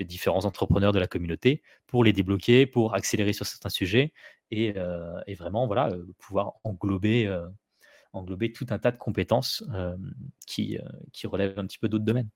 [0.03, 4.13] différents entrepreneurs de la communauté pour les débloquer, pour accélérer sur certains sujets
[4.53, 4.75] et,
[5.27, 7.27] et vraiment voilà, pouvoir englober
[8.13, 9.97] englober tout un tas de compétences euh,
[10.47, 10.83] qui, euh,
[11.13, 12.29] qui relèvent un petit peu d'autres domaines.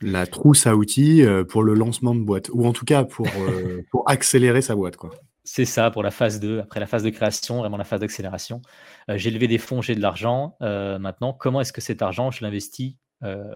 [0.00, 3.26] La trousse à outils euh, pour le lancement de boîte, ou en tout cas pour,
[3.90, 4.96] pour accélérer sa boîte.
[4.96, 5.10] Quoi.
[5.44, 8.62] C'est ça, pour la phase 2, après la phase de création, vraiment la phase d'accélération.
[9.08, 10.56] j'ai levé des fonds, j'ai de l'argent.
[10.60, 12.94] maintenant, comment est-ce que cet argent, je l'investis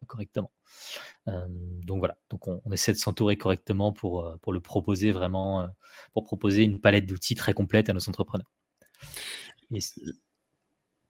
[0.08, 0.50] correctement?
[1.28, 5.68] Donc voilà, donc on, essaie de s'entourer correctement pour, pour le proposer vraiment,
[6.12, 8.50] pour proposer une palette d'outils très complète à nos entrepreneurs.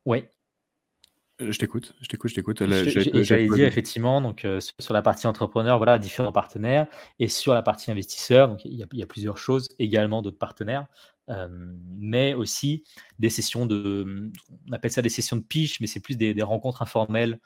[0.07, 0.29] Oui.
[1.39, 2.62] Je t'écoute, je t'écoute, je t'écoute.
[3.22, 4.47] J'allais dire effectivement, donc
[4.78, 6.87] sur la partie entrepreneur, voilà, différents partenaires,
[7.18, 10.87] et sur la partie investisseur, donc il y, a, plusieurs choses, également d'autres partenaires,
[11.99, 12.84] mais aussi
[13.18, 14.30] des sessions de,
[14.68, 17.39] on appelle ça des sessions de pitch, mais c'est plus des, rencontres informelles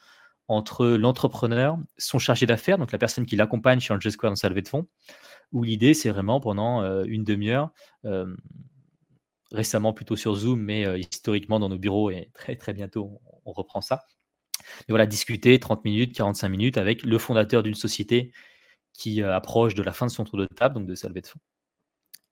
[0.46, 4.48] entre l'entrepreneur, son chargé d'affaires, donc la personne qui l'accompagne chez Angel Square dans sa
[4.48, 4.86] levée de fonds,
[5.50, 7.70] où l'idée c'est vraiment pendant une demi-heure
[9.52, 13.80] récemment plutôt sur Zoom, mais historiquement dans nos bureaux et très très bientôt on, reprend
[13.80, 14.04] ça.
[14.88, 18.32] Voilà, discuter 30 minutes, 45 minutes avec le fondateur d'une société
[18.92, 21.40] qui approche de la fin de son tour de table, donc de sa de fonds,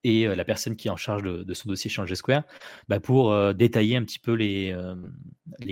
[0.04, 2.44] et la personne qui est en charge de, son dossier Change Square,
[2.88, 4.76] bah pour détailler un petit peu les,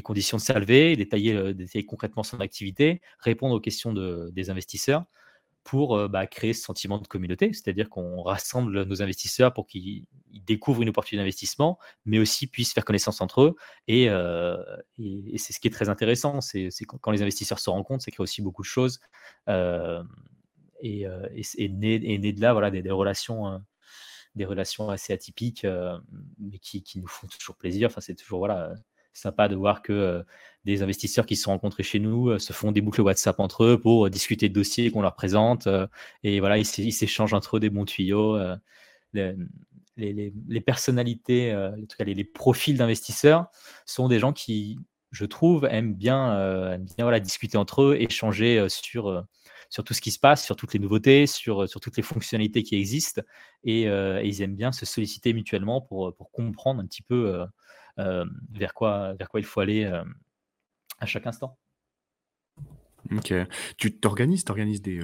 [0.03, 1.55] conditions de sa levée, détailler,
[1.87, 5.05] concrètement son activité, répondre aux questions de, des investisseurs
[5.67, 10.07] pour bah, créer ce sentiment de communauté, c'est-à-dire qu'on rassemble nos investisseurs pour qu'ils
[10.47, 13.57] découvrent une opportunité d'investissement, mais aussi puissent faire connaissance entre eux.
[13.89, 18.13] Et, et, c'est ce qui est très intéressant, c'est quand les investisseurs se rencontrent, ça
[18.13, 19.01] crée aussi beaucoup de choses.
[19.49, 23.61] et, et, né, né, de là voilà, des, relations,
[24.37, 25.67] des relations assez atypiques,
[26.39, 27.89] mais qui, qui, nous font toujours plaisir.
[27.89, 28.73] Enfin, c'est toujours voilà,
[29.17, 30.25] sympa de voir que
[30.65, 33.81] des investisseurs qui se sont rencontrés chez nous se font des boucles WhatsApp entre eux
[33.81, 35.69] pour discuter de dossiers qu'on leur présente.
[36.25, 38.37] et voilà, ils s'échangent entre eux des bons tuyaux.
[39.15, 41.55] Les, personnalités,
[42.01, 43.47] les, les, profils d'investisseurs
[43.87, 44.79] sont des gens qui,
[45.13, 49.25] je trouve, aiment bien, bien voilà, discuter entre eux, échanger sur,
[49.71, 52.63] sur tout ce qui se passe, sur toutes les nouveautés, sur, sur toutes les fonctionnalités
[52.63, 53.23] qui existent.
[53.65, 57.47] Et, ils aiment bien se solliciter mutuellement pour, pour comprendre un petit peu
[57.97, 61.59] vers, quoi, vers quoi il faut aller à chaque instant.
[63.13, 63.33] Ok.
[63.79, 65.01] Tu t'organises, t'organises des,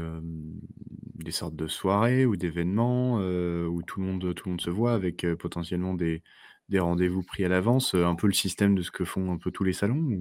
[1.15, 4.93] des sortes de soirées ou d'événements où tout le monde, tout le monde se voit
[4.93, 6.23] avec potentiellement des,
[6.69, 9.51] des rendez-vous pris à l'avance, un peu le système de ce que font un peu
[9.51, 10.19] tous les salons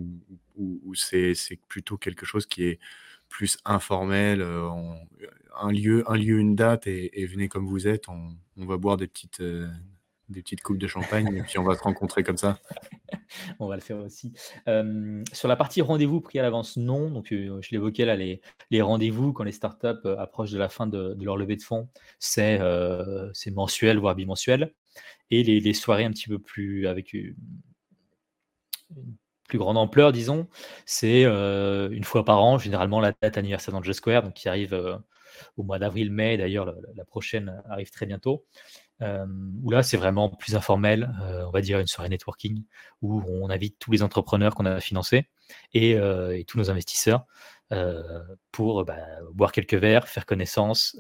[0.56, 1.34] ou, c'est,
[1.68, 2.80] plutôt quelque chose qui est
[3.30, 8.10] plus informel, un lieu, un lieu, une date et, venez comme vous êtes.
[8.10, 9.42] On, va boire des petites,
[10.32, 12.60] des petites coupes de champagne et puis on va se rencontrer comme ça.
[13.60, 14.34] on va le faire aussi.
[15.34, 17.10] sur la partie rendez-vous pris à l'avance, non.
[17.10, 18.42] Donc, je l'évoquais là, les,
[18.82, 22.60] rendez-vous quand les startups approchent de la fin de, leur levée de fonds, c'est
[23.52, 24.74] mensuel, voire bimensuel.
[25.30, 27.36] Et les, les, soirées un petit peu plus avec une,
[29.48, 30.48] plus grande ampleur, disons,
[30.86, 35.02] c'est une fois par an, généralement la date anniversaire d'Angel Square, donc qui arrive
[35.58, 36.38] au mois d'avril-mai.
[36.38, 38.46] D'ailleurs, la, prochaine arrive très bientôt.
[39.02, 41.12] Où là, c'est vraiment plus informel,
[41.48, 42.64] on va dire une soirée networking,
[43.02, 45.28] où on invite tous les entrepreneurs qu'on a financés
[45.74, 45.98] et,
[46.48, 47.26] tous nos investisseurs
[48.52, 48.98] pour bah,
[49.34, 50.98] boire quelques verres, faire connaissance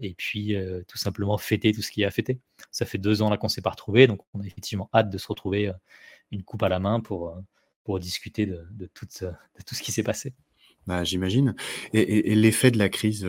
[0.00, 0.56] et puis
[0.88, 2.40] tout simplement fêter tout ce qui est à fêter.
[2.70, 5.10] Ça fait deux ans là qu'on ne s'est pas retrouvés, donc on a effectivement hâte
[5.10, 5.70] de se retrouver
[6.30, 7.40] une coupe à la main pour,
[8.00, 10.34] discuter de tout ce qui s'est passé.
[10.86, 11.54] Bah, j'imagine
[11.94, 13.26] et l'effet de la crise,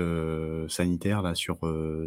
[0.67, 1.59] sanitaire là sur,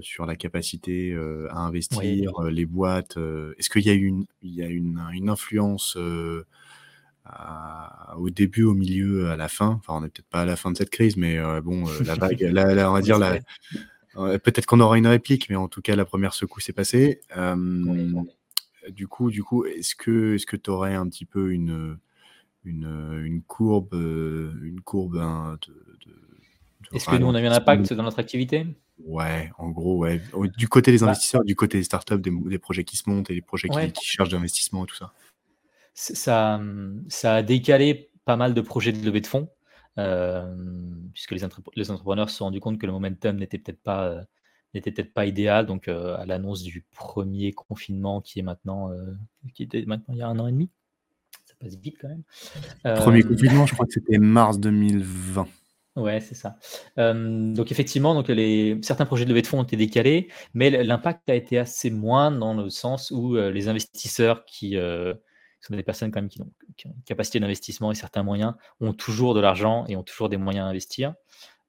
[0.03, 1.17] sur la capacité,
[1.51, 3.17] à investir, les boîtes,
[3.59, 5.97] est-ce qu'il y a eu une il y a une une influence,
[8.17, 9.81] au début, au milieu, à la fin?
[9.81, 12.41] Enfin, on n'est peut-être pas à la fin de cette crise, mais bon, la vague
[12.43, 13.39] la on va dire la
[14.39, 17.21] peut-être qu'on aura une réplique, mais en tout cas, la première secousse est passée.
[18.91, 21.99] du coup du coup, est-ce que est-ce que tu aurais un petit peu une,
[22.65, 27.53] une, une courbe, euh, une courbe hein, de, Est-ce que nous, on a eu un
[27.53, 28.67] impact dans notre activité?
[29.05, 30.21] Ouais, en gros, ouais.
[30.57, 33.31] Du côté des bah investisseurs, du côté des startups, des, des projets qui se montent
[33.31, 35.13] et des projets qui, qui cherchent d'investissement et tout ça.
[35.95, 36.61] ça.
[37.09, 39.49] Ça a décalé pas mal de projets de levée de fonds,
[39.99, 40.55] euh,
[41.13, 41.41] puisque les,
[41.77, 44.23] les, entrepreneurs se sont rendus compte que le momentum n'était peut-être pas, euh,
[44.75, 45.65] n'était peut-être pas idéal.
[45.67, 48.91] Donc, à l'annonce du premier confinement qui est maintenant,
[49.55, 50.71] qui était maintenant il y a un an et demi,
[51.59, 52.23] passe vite quand même.
[52.97, 55.47] Premier euh, confinement, je crois que c'était mars 2020.
[55.97, 56.57] Ouais, c'est ça.
[56.99, 60.71] Euh, donc effectivement, donc les, certains projets de levée de fonds ont été décalés, mais
[60.71, 64.77] l'impact a été assez moindre dans le sens où euh, les investisseurs qui
[65.61, 66.53] sont des personnes quand même qui ont,
[66.85, 70.67] une capacité d'investissement et certains moyens ont toujours de l'argent et ont toujours des moyens
[70.67, 71.15] à investir.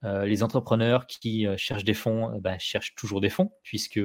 [0.03, 3.99] les entrepreneurs qui cherchent des fonds bah, cherchent toujours des fonds, puisque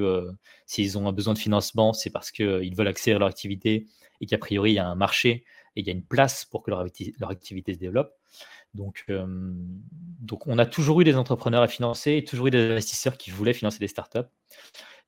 [0.65, 3.87] s'ils ont un besoin de financement, c'est parce qu'ils veulent accélérer leur activité
[4.23, 5.45] et qu'a priori il y a un marché
[5.77, 6.81] et il y a une place pour que leur,
[7.31, 8.13] activité se développe.
[8.75, 13.17] Donc, donc, on a toujours eu des entrepreneurs à financer et toujours eu des investisseurs
[13.17, 14.29] qui voulaient financer des startups.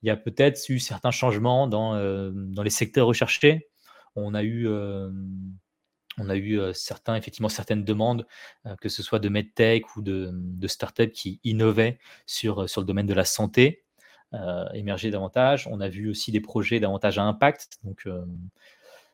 [0.03, 1.95] Il y a peut-être eu certains changements dans,
[2.33, 3.69] dans les secteurs recherchés.
[4.15, 8.27] On a eu, on a eu certains, effectivement, certaines demandes,
[8.81, 13.07] que ce soit de medtech ou de, de startups qui innovaient sur, sur le domaine
[13.07, 13.85] de la santé,
[14.75, 15.67] émerger davantage.
[15.67, 17.79] On a vu aussi des projets davantage à impact.
[17.83, 18.07] Donc,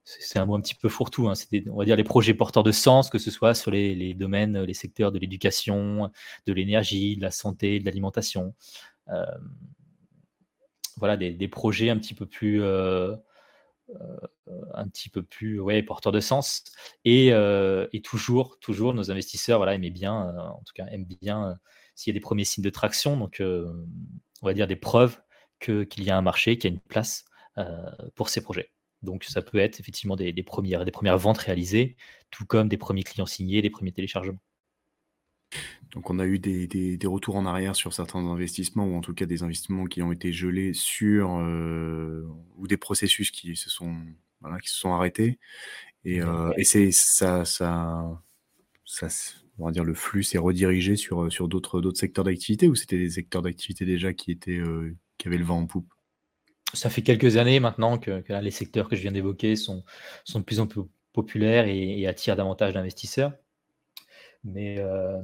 [0.05, 1.29] c'est un mot un petit peu fourre-tout.
[1.29, 1.35] Hein.
[1.35, 4.63] C'est on va dire les projets porteurs de sens, que ce soit sur les, domaines,
[4.63, 6.11] les secteurs de l'éducation,
[6.47, 8.55] de l'énergie, de la santé, de l'alimentation.
[9.09, 9.25] Euh,
[10.97, 13.17] voilà, des, projets un petit peu plus, euh,
[13.91, 16.65] euh, porteurs de sens.
[17.05, 17.33] Et,
[18.05, 21.59] toujours, toujours, nos investisseurs, voilà, bien, en tout cas, aiment bien
[21.95, 23.17] s'il y a des premiers signes de traction.
[23.17, 25.21] Donc, on va dire des preuves
[25.61, 27.25] qu'il y a un marché, qu'il y a une place
[28.15, 28.71] pour ces projets.
[29.03, 31.97] Donc ça peut être effectivement des, premières, des premières ventes réalisées,
[32.31, 34.39] tout comme des premiers clients signés, des premiers téléchargements.
[35.91, 39.27] Donc on a eu des, retours en arrière sur certains investissements, ou en tout cas
[39.27, 42.27] des investissements qui ont été gelés sur, euh,
[42.57, 43.97] ou des processus qui se sont,
[44.63, 45.39] qui se sont arrêtés.
[46.05, 48.19] Et, euh, c'est ça, ça,
[48.85, 49.09] ça,
[49.59, 52.99] on va dire le flux s'est redirigé sur, sur d'autres, d'autres secteurs d'activité, ou c'était
[52.99, 55.93] des secteurs d'activité déjà qui étaient, euh, qui avaient le vent en poupe?
[56.75, 59.85] Ça fait quelques années maintenant que, les secteurs que je viens d'évoquer sont,
[60.35, 63.33] de plus en plus populaires et, attirent davantage d'investisseurs.
[64.45, 64.79] Mais,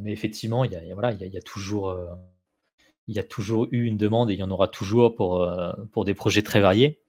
[0.07, 1.95] effectivement, il y a, toujours,
[3.73, 7.01] eu une demande et il y en aura toujours pour, euh, des projets très variés.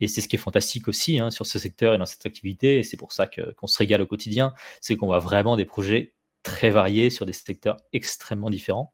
[0.00, 2.78] Et c'est ce qui est fantastique aussi hein, sur ce secteur et dans cette activité.
[2.78, 4.54] Et c'est pour ça qu'on se régale au quotidien.
[4.80, 8.92] C'est qu'on voit vraiment des projets très variés sur des secteurs extrêmement différents.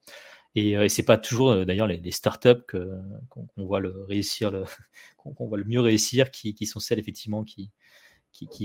[0.55, 4.07] Et, euh, et c'est pas toujours euh, d'ailleurs les, startups qu'on voit le
[5.39, 7.71] voit le mieux réussir, qui, sont celles effectivement qui,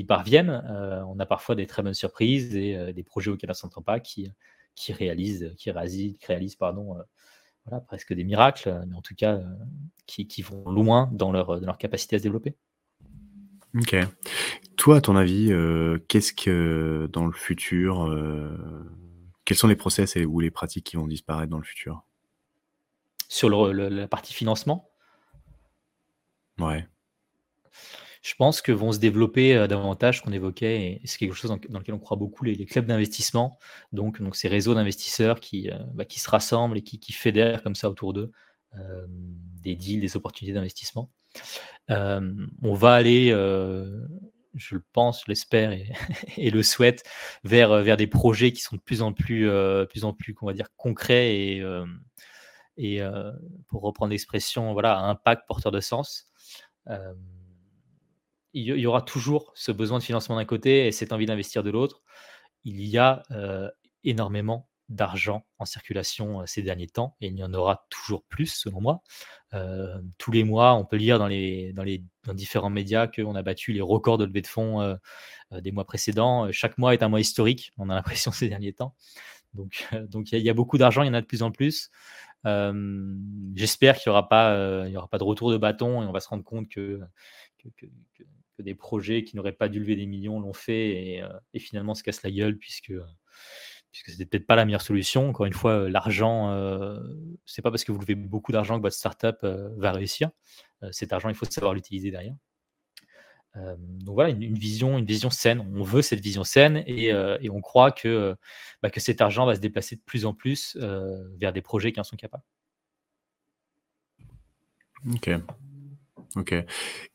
[0.08, 0.64] parviennent.
[0.70, 3.82] Euh, on a parfois des très bonnes surprises et des projets auxquels on ne s'entend
[3.82, 4.32] pas qui,
[4.90, 6.96] réalisent, qui réalisent, pardon,
[7.66, 9.40] voilà, presque des miracles, mais en tout cas
[10.06, 12.56] qui, qui, vont loin dans leur, dans leur capacité à se développer.
[13.76, 13.96] Ok.
[14.78, 15.52] Toi, à ton avis,
[16.08, 18.06] qu'est-ce que dans le futur
[19.50, 22.04] quels sont les process et, ou les pratiques qui vont disparaître dans le futur?
[23.30, 24.92] Sur le, la partie financement?
[26.60, 26.88] Ouais.
[28.22, 31.80] Je pense que vont se développer euh, davantage qu'on évoquait, et c'est quelque chose dans,
[31.80, 33.58] lequel on croit beaucoup, les, clubs d'investissement,
[33.92, 37.74] donc, donc ces réseaux d'investisseurs qui, bah, qui se rassemblent et qui, qui fédèrent comme
[37.74, 38.32] ça autour d'eux
[39.64, 41.10] des deals, des opportunités d'investissement.
[41.88, 43.34] on va aller
[44.56, 45.90] je le pense, l'espère et,
[46.52, 47.04] le souhaite,
[47.44, 50.54] vers, vers des projets qui sont de plus en plus, euh, plus, en plus va
[50.54, 51.86] dire, concrets et, euh,
[52.78, 53.32] et euh,
[53.68, 56.30] pour reprendre l'expression, voilà, impact porteur de sens.
[58.54, 61.70] il y, aura toujours ce besoin de financement d'un côté et cette envie d'investir de
[61.70, 62.02] l'autre.
[62.64, 63.24] Il y a
[64.04, 68.82] énormément d'argent en circulation ces derniers temps et il y en aura toujours plus selon
[68.82, 69.02] moi.
[70.18, 72.04] tous les mois, on peut lire dans les, dans les
[72.34, 74.98] différents médias qu'on a battu les records de levée de fonds
[75.52, 76.52] des mois précédents.
[76.52, 78.96] Chaque mois est un mois historique, on a l'impression ces derniers temps.
[79.54, 81.90] Donc donc il y, a beaucoup d'argent, il y en a de plus en plus.
[83.56, 86.30] J'espère qu'il n'y aura, pas, aura pas de retour de bâton et on va se
[86.30, 87.00] rendre compte que,
[87.78, 87.86] que,
[88.60, 91.24] des projets qui n'auraient pas dû lever des millions l'ont fait et,
[91.54, 92.92] et, finalement se cassent la gueule puisque
[93.92, 95.30] puisque c'était peut-être pas la meilleure solution.
[95.30, 97.00] Encore une fois, euh, l'argent, euh,
[97.46, 100.30] c'est pas parce que vous levez beaucoup d'argent que votre startup euh, va réussir.
[100.92, 102.36] Cet argent, il faut savoir l'utiliser derrière.
[103.56, 105.60] donc voilà, une, vision, une vision saine.
[105.76, 107.14] On veut cette vision saine et,
[107.50, 108.36] on croit que,
[108.82, 110.78] bah, que cet argent va se déplacer de plus en plus
[111.40, 112.44] vers des projets qui en sont capables.
[115.14, 115.30] Ok.
[116.36, 116.54] Ok.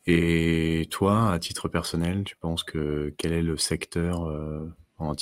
[0.07, 4.29] Et toi, à titre personnel, tu penses que quel est le secteur
[4.99, 5.15] en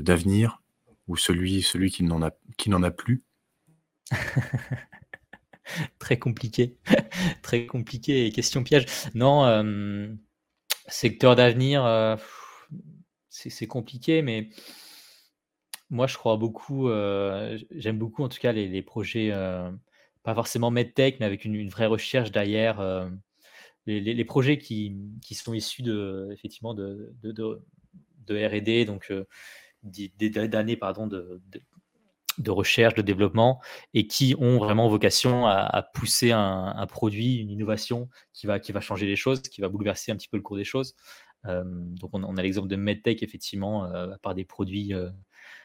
[0.00, 0.62] d'avenir
[1.08, 3.22] ou celui, celui qui n'en a, qui n'en a plus?
[5.98, 6.76] Très compliqué,
[7.42, 8.30] très compliqué.
[8.30, 8.86] Question piège.
[9.14, 10.08] Non, euh,
[10.88, 12.16] secteur d'avenir, euh,
[13.28, 14.50] c'est compliqué, mais
[15.90, 19.30] moi je crois beaucoup, euh, j'aime beaucoup en tout cas les, projets,
[20.22, 23.10] pas forcément medtech, mais avec une, vraie recherche derrière.
[23.86, 24.96] Les, projets qui,
[25.32, 27.12] sont issus de, effectivement de
[28.30, 29.12] RD, donc
[29.82, 31.40] d'années pardon, de,
[32.38, 33.60] de, recherche, de développement,
[33.92, 38.80] et qui ont vraiment vocation à, pousser un, produit, une innovation qui va, qui va
[38.80, 40.94] changer les choses, qui va bouleverser un petit peu le cours des choses.
[41.46, 45.10] Euh, donc on, a l'exemple de MedTech, effectivement, euh, par des produits euh,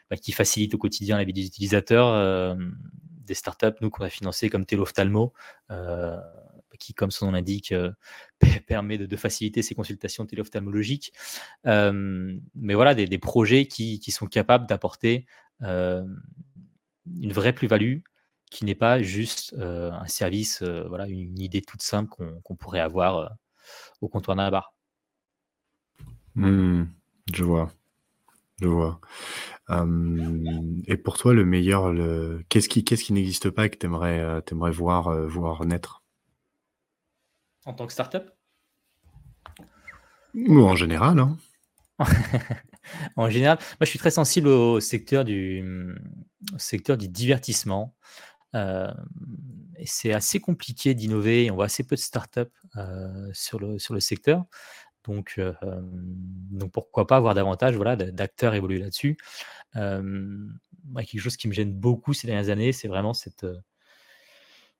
[0.09, 2.57] bah, qui facilitent au quotidien la vie des utilisateurs,
[3.25, 5.33] des startups, nous, qu'on a financé comme Telophthalmo,
[6.79, 7.91] qui, comme son nom l'indique, euh,
[8.67, 11.13] permet de, faciliter ces consultations téléophtalmologiques.
[11.67, 15.27] Euh, mais voilà, des, projets qui, sont capables d'apporter
[15.61, 16.03] euh,
[17.21, 17.99] une vraie plus-value,
[18.51, 22.09] qui n'est pas juste un service, voilà, une idée toute simple
[22.43, 23.35] qu'on pourrait avoir
[24.01, 24.73] au comptoir d'un bar.
[26.35, 26.85] Mmh,
[27.33, 27.71] je vois.
[28.61, 28.99] Je vois.
[30.87, 32.43] et pour toi, le meilleur, le...
[32.49, 36.03] qu'est-ce qui, qu'est-ce qui n'existe pas et que tu aimerais, voir, voir naître?
[37.65, 38.31] En tant que startup?
[40.33, 41.19] Ou en général.
[41.19, 41.37] Hein.
[43.15, 45.63] en général, moi je suis très sensible au secteur du,
[46.57, 47.95] secteur du divertissement.
[48.55, 48.91] Euh,
[49.85, 51.51] c'est assez compliqué d'innover.
[51.51, 52.41] On voit assez peu de startups
[52.77, 54.45] euh, sur, le, sur le secteur.
[55.05, 55.53] Donc, euh,
[56.51, 59.17] donc pourquoi pas avoir davantage voilà, d'acteurs évoluer là-dessus.
[59.73, 63.45] quelque chose qui me gêne beaucoup ces dernières années, c'est vraiment cette,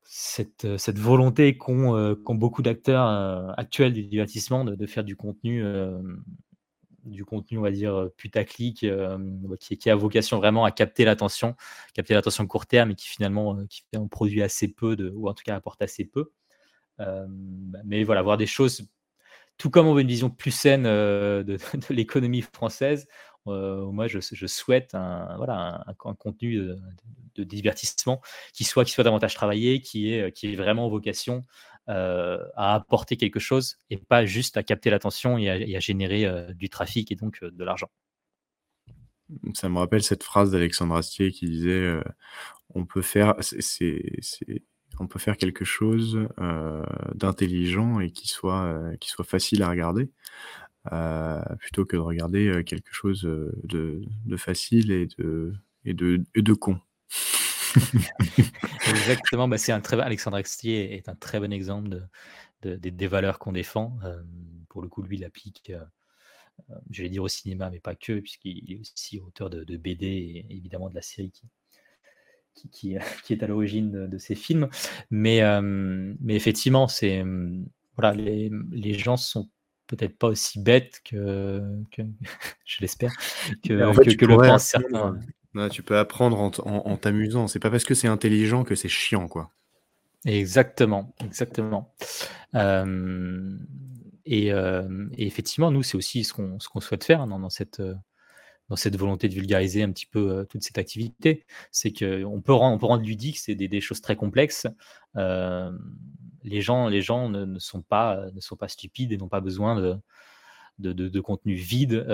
[0.03, 5.63] cette, volonté qu'ont beaucoup d'acteurs actuels du divertissement de, faire du contenu,
[7.09, 8.85] du contenu, on va dire, putaclic,
[9.59, 11.55] qui, qui, a vocation vraiment à capter l'attention,
[11.93, 15.43] capter l'attention court terme et qui finalement qui produit assez peu, de, ou en tout
[15.43, 16.31] cas apporte assez peu.
[17.85, 18.87] mais voilà, voir des choses,
[19.57, 21.57] tout comme on veut une vision plus saine de,
[21.89, 23.07] l'économie française,
[23.45, 26.57] moi je, souhaite un, voilà, un, contenu
[27.35, 28.21] de, divertissement
[28.53, 31.45] qui soit, qui soit davantage travaillé, qui est, qui est vraiment vocation
[31.87, 37.11] à apporter quelque chose et pas juste à capter l'attention et, à générer du trafic
[37.11, 37.89] et donc de l'argent.
[39.55, 41.99] Ça me rappelle cette phrase d'Alexandre Astier qui disait
[42.75, 43.35] on peut faire
[44.99, 46.27] on peut faire quelque chose
[47.15, 50.11] d'intelligent et qui soit qui soit facile à regarder
[51.59, 55.53] plutôt que de regarder quelque chose de, de facile et de
[55.85, 56.79] et de, et de con.
[58.89, 61.89] Exactement, bah c'est un très Alexandre Astier est un très bon exemple
[62.61, 63.97] de, des valeurs qu'on défend.
[64.69, 65.83] pour le coup, lui, il applique, euh,
[66.89, 70.45] je vais dire au cinéma, mais pas que, puisqu'il est aussi auteur de, BD et
[70.49, 74.69] évidemment de la série qui, qui, qui, est à l'origine de, ces films.
[75.09, 77.23] Mais, mais effectivement, c'est
[77.95, 79.49] voilà, les, les, gens sont
[79.87, 81.61] peut-être pas aussi bêtes que,
[81.91, 82.01] que
[82.65, 83.11] je l'espère,
[83.63, 85.19] que, que, le pensent certains
[85.71, 87.47] tu peux apprendre en, t'amusant.
[87.47, 89.51] C'est pas parce que c'est intelligent que c'est chiant, quoi.
[90.25, 91.93] Exactement, exactement.
[92.55, 93.57] Euh,
[94.25, 94.51] et,
[95.17, 97.81] effectivement, nous, c'est aussi ce qu'on qu'on souhaite faire dans cette,
[98.69, 101.45] dans cette volonté de vulgariser un petit peu toute cette activité.
[101.71, 104.67] C'est qu'on peut rendre, peut rendre ludique, c'est des, choses très complexes.
[105.15, 109.75] les gens, les gens ne, sont pas, ne sont pas stupides et n'ont pas besoin
[109.79, 109.95] de,
[110.79, 112.05] de, contenu vide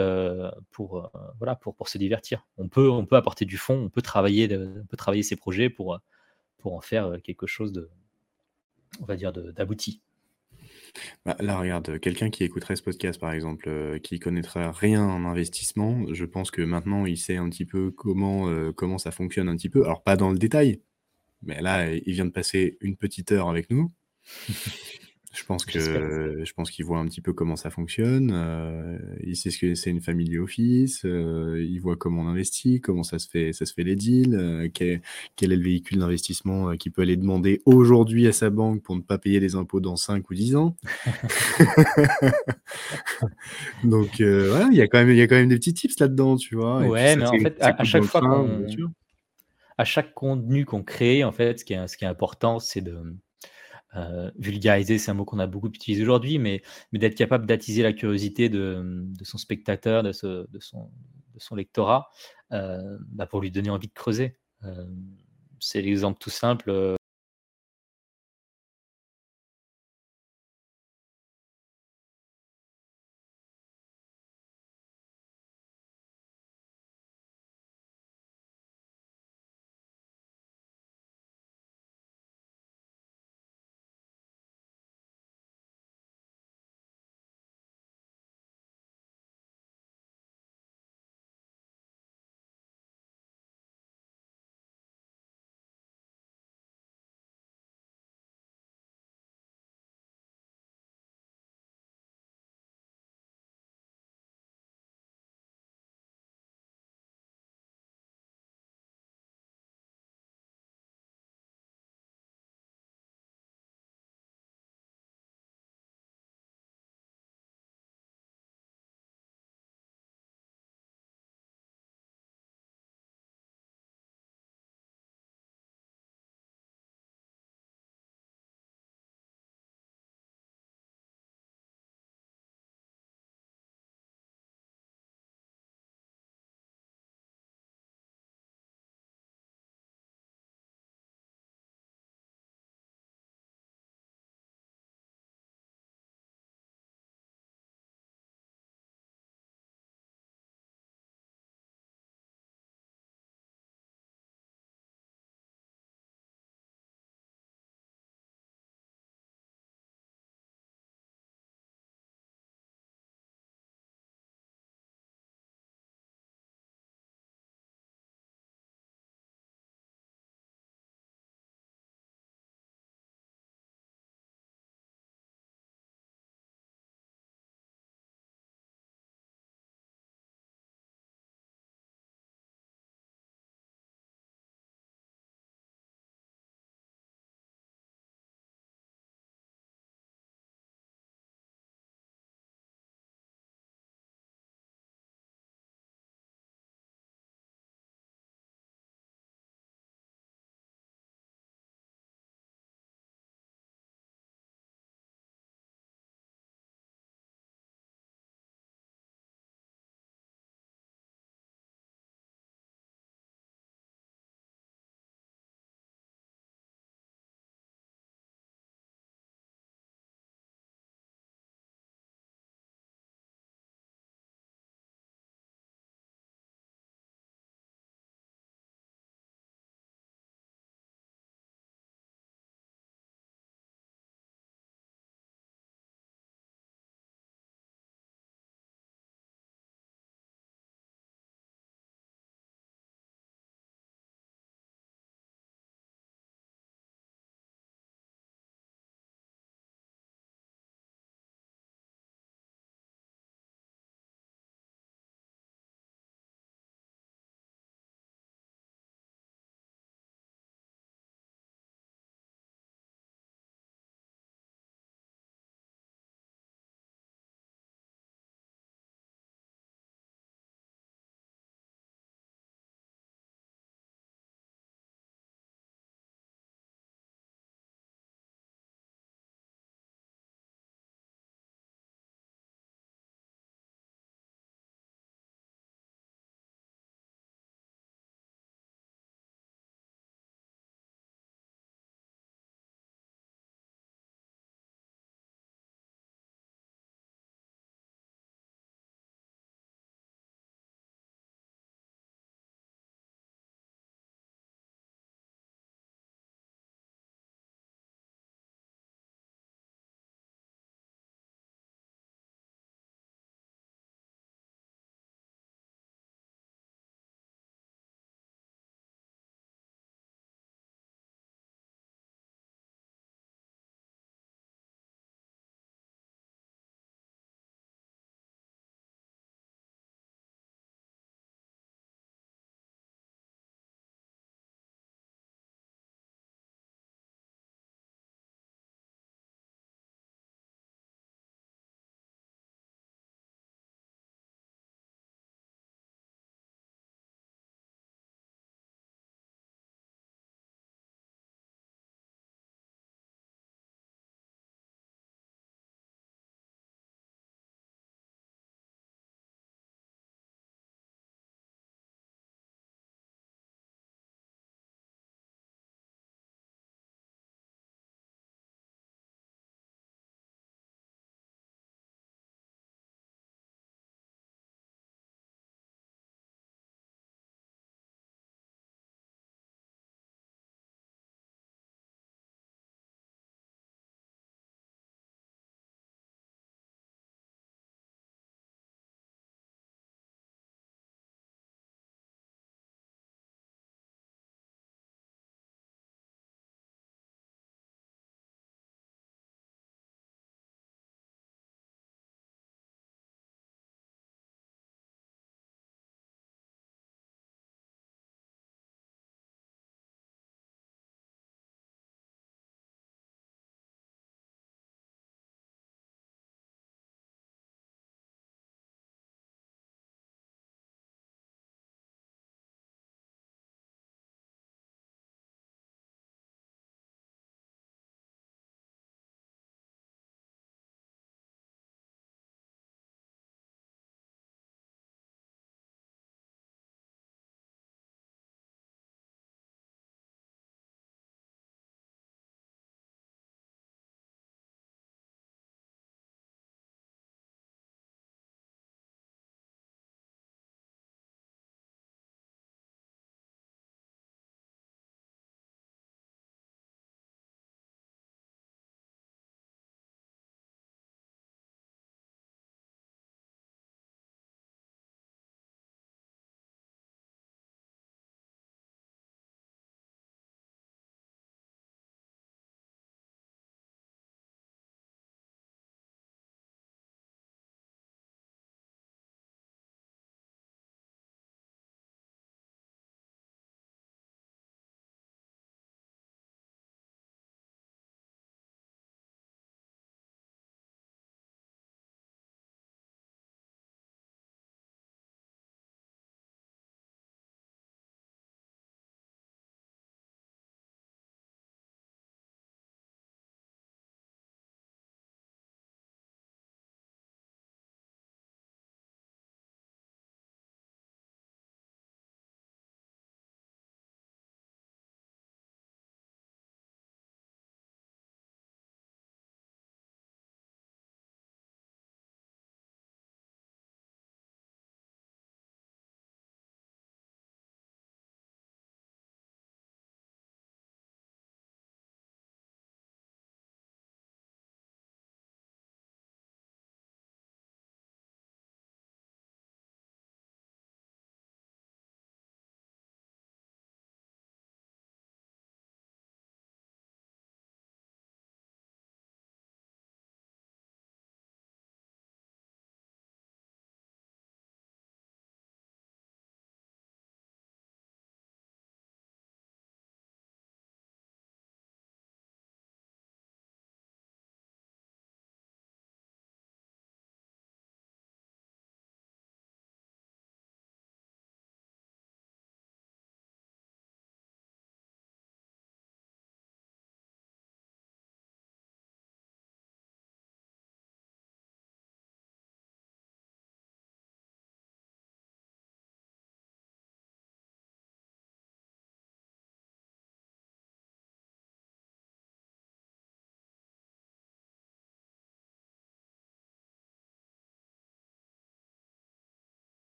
[0.71, 2.45] pour, voilà, pour, pour se divertir.
[2.57, 5.69] On peut, on peut apporter du fond, on peut travailler, on peut travailler ces projets
[5.69, 5.99] pour,
[6.57, 7.89] pour en faire quelque chose de,
[9.01, 10.01] on va dire, d'abouti.
[11.25, 15.25] Bah, là, regarde, quelqu'un qui écouterait ce podcast, par exemple, euh, qui connaîtrait rien en
[15.25, 19.49] investissement, je pense que maintenant, il sait un petit peu comment, euh, comment ça fonctionne
[19.49, 19.83] un petit peu.
[19.83, 20.81] Alors, pas dans le détail,
[21.41, 23.91] mais là, il vient de passer une petite heure avec nous.
[25.35, 28.31] Je pense que je pense qu'il voit un petit peu comment ça fonctionne.
[28.33, 31.03] Euh, il sait ce que c'est une family office.
[31.03, 34.33] Euh, il voit comment on investit, comment ça se fait, ça se fait les deals.
[34.33, 35.01] Euh, quel,
[35.35, 39.01] quel, est le véhicule d'investissement qu'il peut aller demander aujourd'hui à sa banque pour ne
[39.01, 40.77] pas payer les impôts dans 5 ou 10 ans.
[43.83, 45.99] Donc voilà, il y a quand même il y a quand même des petits tips
[45.99, 46.87] là-dedans, tu vois.
[46.87, 48.47] ouais, mais en fait, à, chaque fois
[49.77, 52.79] à chaque contenu qu'on crée, en fait, ce qui est, ce qui est important, c'est
[52.79, 52.97] de
[53.95, 56.61] euh, vulgariser, c'est un mot qu'on a beaucoup utilisé aujourd'hui, mais,
[56.93, 60.91] d'être capable d'attiser la curiosité de, son spectateur, de, de, son,
[61.33, 62.09] de son, lectorat,
[62.51, 64.37] euh, bah, pour lui donner envie de creuser.
[64.63, 64.85] Euh,
[65.59, 66.95] c'est l'exemple tout simple.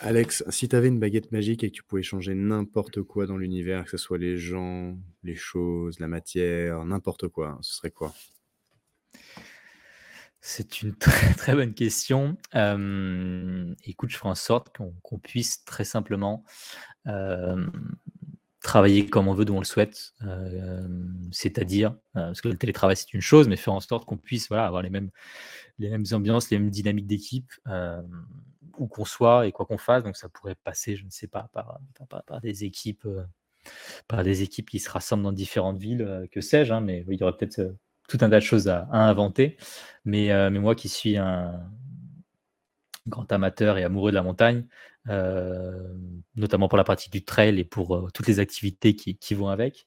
[0.00, 3.38] Alex, si tu avais une baguette magique et que tu pouvais changer n'importe quoi dans
[3.38, 8.12] l'univers, que ce soit les gens, les choses, la matière, n'importe quoi, ce serait quoi?
[10.42, 10.94] C'est une
[11.38, 12.36] très, bonne question.
[13.84, 14.68] écoute, je ferai en sorte
[15.02, 16.44] qu'on puisse très simplement
[18.60, 20.12] travailler comme on veut, dont on le souhaite.
[21.32, 24.66] C'est-à-dire, parce que le télétravail, c'est une chose, mais faire en sorte qu'on puisse voilà,
[24.66, 25.10] avoir les mêmes,
[25.78, 27.50] les mêmes ambiances, les mêmes dynamiques d'équipe
[28.78, 30.02] où qu'on soit et quoi qu'on fasse.
[30.02, 31.80] Donc ça pourrait passer, je ne sais pas, par,
[32.40, 33.24] des équipes, euh,
[34.08, 36.72] par des équipes qui se rassemblent dans différentes villes, euh, que sais-je.
[36.72, 37.76] Hein, mais il y aurait peut-être euh,
[38.08, 39.56] tout un tas de choses à, inventer.
[40.04, 41.60] Mais, moi qui suis un
[43.08, 44.64] grand amateur et amoureux de la montagne,
[46.36, 49.86] notamment pour la pratique du trail et pour toutes les activités qui, vont avec.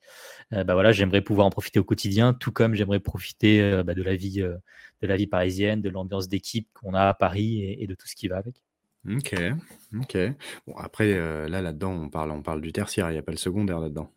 [0.52, 5.16] bah voilà, j'aimerais pouvoir en profiter au quotidien, tout comme j'aimerais profiter bah, de la
[5.16, 8.38] vie parisienne, de l'ambiance d'équipe qu'on a à Paris et, de tout ce qui va
[8.38, 8.62] avec.
[9.08, 9.36] OK,
[9.98, 10.18] OK.
[10.68, 13.32] Bon après, euh, là, là-dedans, on parle on parle du tertiaire, il y a pas
[13.32, 14.12] le secondaire là-dedans.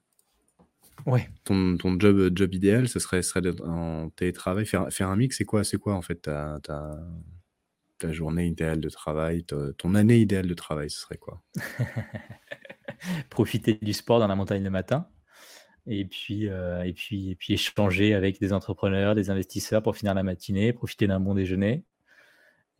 [1.07, 1.29] Ouais.
[1.45, 5.17] Ton ton job, euh, job idéal, ce serait serait d'être en télétravail, faire faire un
[5.17, 6.99] mix, c'est quoi c'est quoi en fait ta ta
[7.99, 9.45] ta journée idéale de travail,
[9.79, 11.41] ton année idéale de travail, ce serait quoi?
[13.31, 15.07] Profiter du sport dans la montagne le matin
[15.87, 20.15] et puis, euh, et puis et puis échanger avec des entrepreneurs, des investisseurs pour finir
[20.15, 21.85] la matinée, profiter d'un bon déjeuner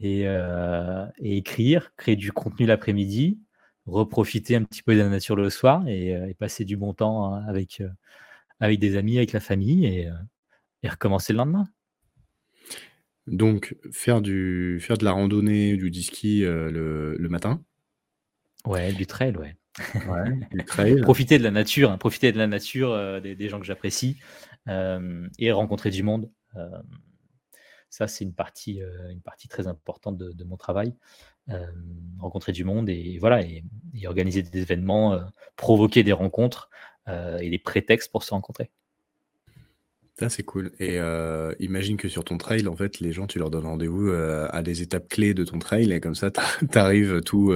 [0.05, 3.39] euh, et, écrire, créer du contenu l'après-midi,
[3.87, 7.35] reprofiter un petit peu de la nature le soir et, euh, passer du bon temps
[7.35, 7.89] hein, avec, euh,
[8.61, 10.09] avec des amis, avec la famille et,
[10.89, 11.69] recommencer le lendemain.
[13.29, 17.63] Donc, faire, du, faire de la randonnée, du ski le, le, matin
[18.65, 19.57] Ouais, du trail, ouais.
[20.51, 21.01] du trail.
[21.03, 24.19] profiter de la nature, hein, profiter de la nature, des, gens que j'apprécie
[24.67, 26.29] et rencontrer du monde.
[27.93, 30.95] Ça, c'est une partie, euh, une partie très importante de, mon travail.
[31.51, 31.67] Euh,
[32.19, 33.63] rencontrer du monde et voilà, et,
[34.07, 35.21] organiser des événements, euh,
[35.57, 36.71] provoquer des rencontres
[37.07, 38.71] et des prétextes pour se rencontrer.
[40.15, 40.71] Ça, c'est cool.
[40.79, 40.99] Et
[41.59, 44.83] imagine que sur ton trail, en fait, les gens, tu leur donnes rendez-vous à des
[44.83, 46.41] étapes clés de ton trail, et comme ça, tu
[46.79, 47.53] arrives tout,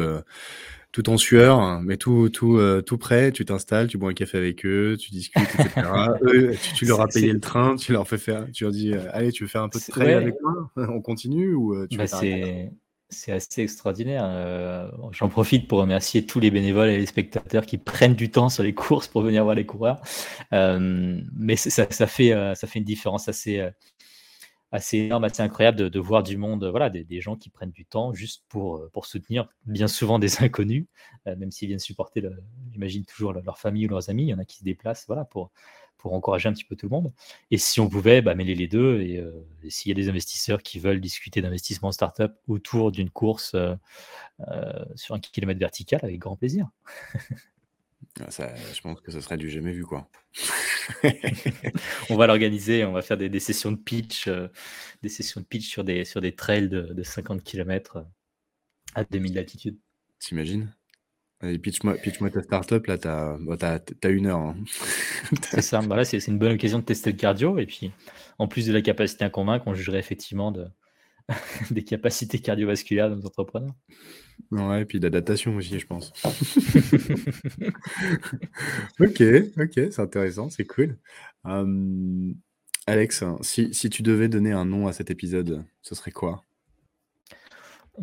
[0.92, 4.38] tout en sueur, mais tout, tout, euh, tout prêt, tu t'installes, tu bois un café
[4.38, 5.86] avec eux, tu discutes, etc.
[6.22, 9.02] eux, tu, leur as payé le train, tu leur fais faire, tu leur dis, euh,
[9.12, 10.70] allez, tu veux faire un peu de trail avec moi?
[10.88, 12.72] On continue ou euh, tu bah, c'est,
[13.10, 14.90] c'est assez extraordinaire.
[15.12, 18.62] j'en profite pour remercier tous les bénévoles et les spectateurs qui prennent du temps sur
[18.62, 20.00] les courses pour venir voir les coureurs.
[20.50, 23.68] mais ça, ça, fait, ça fait une différence assez
[24.76, 28.12] assez énorme, assez incroyable de, voir du monde, voilà, des, gens qui prennent du temps
[28.12, 30.86] juste pour, euh, pour soutenir bien souvent des inconnus,
[31.26, 32.22] euh, même s'ils viennent supporter,
[32.72, 34.24] j'imagine, toujours leur famille ou leurs amis.
[34.24, 35.50] Il y en a qui se déplacent voilà, pour,
[35.96, 37.12] pour encourager un petit peu tout le monde.
[37.50, 39.32] Et si on pouvait bah, mêler les deux, et, euh,
[39.68, 43.56] s'il y a des investisseurs qui veulent discuter d'investissement en startup autour d'une course
[44.94, 46.68] sur un kilomètre vertical, avec grand plaisir.
[48.20, 50.08] Ah, ça, je pense que ce serait du jamais vu, quoi.
[52.10, 54.48] on va l'organiser, on va faire des, sessions de pitch, euh,
[55.02, 58.02] des sessions de pitch sur des, sur des trails de, 50 km euh,
[58.94, 59.78] à 2000 d'altitude.
[60.18, 60.72] T'imagines?
[61.40, 63.36] Pitch-moi pitch ta startup, là, t'as
[64.02, 64.38] as, une heure.
[64.38, 64.56] Hein.
[65.50, 67.92] c'est ça, bah c'est une bonne occasion de tester le cardio, et puis
[68.38, 70.66] en plus de la capacité à convaincre, on jugerait effectivement de,
[71.70, 73.74] des capacités cardiovasculaires de nos entrepreneurs.
[74.50, 76.12] Ouais, et puis d'adaptation aussi, je pense.
[79.00, 79.22] ok,
[79.58, 80.98] ok, c'est intéressant, c'est cool.
[82.86, 86.42] Alex, si, tu devais donner un nom à cet épisode, ce serait quoi?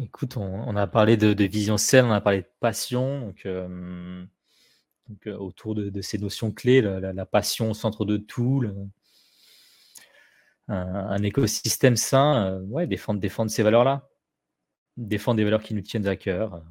[0.01, 4.25] Écoute, on, a parlé de, vision saine, on a parlé de passion, donc, euh,
[5.27, 8.65] autour de, ces notions clés, la, passion au centre de tout,
[10.67, 14.07] un, écosystème sain, euh, ouais, défendre, défendre ces valeurs-là
[14.97, 16.63] défendre des valeurs qui nous tiennent à cœur.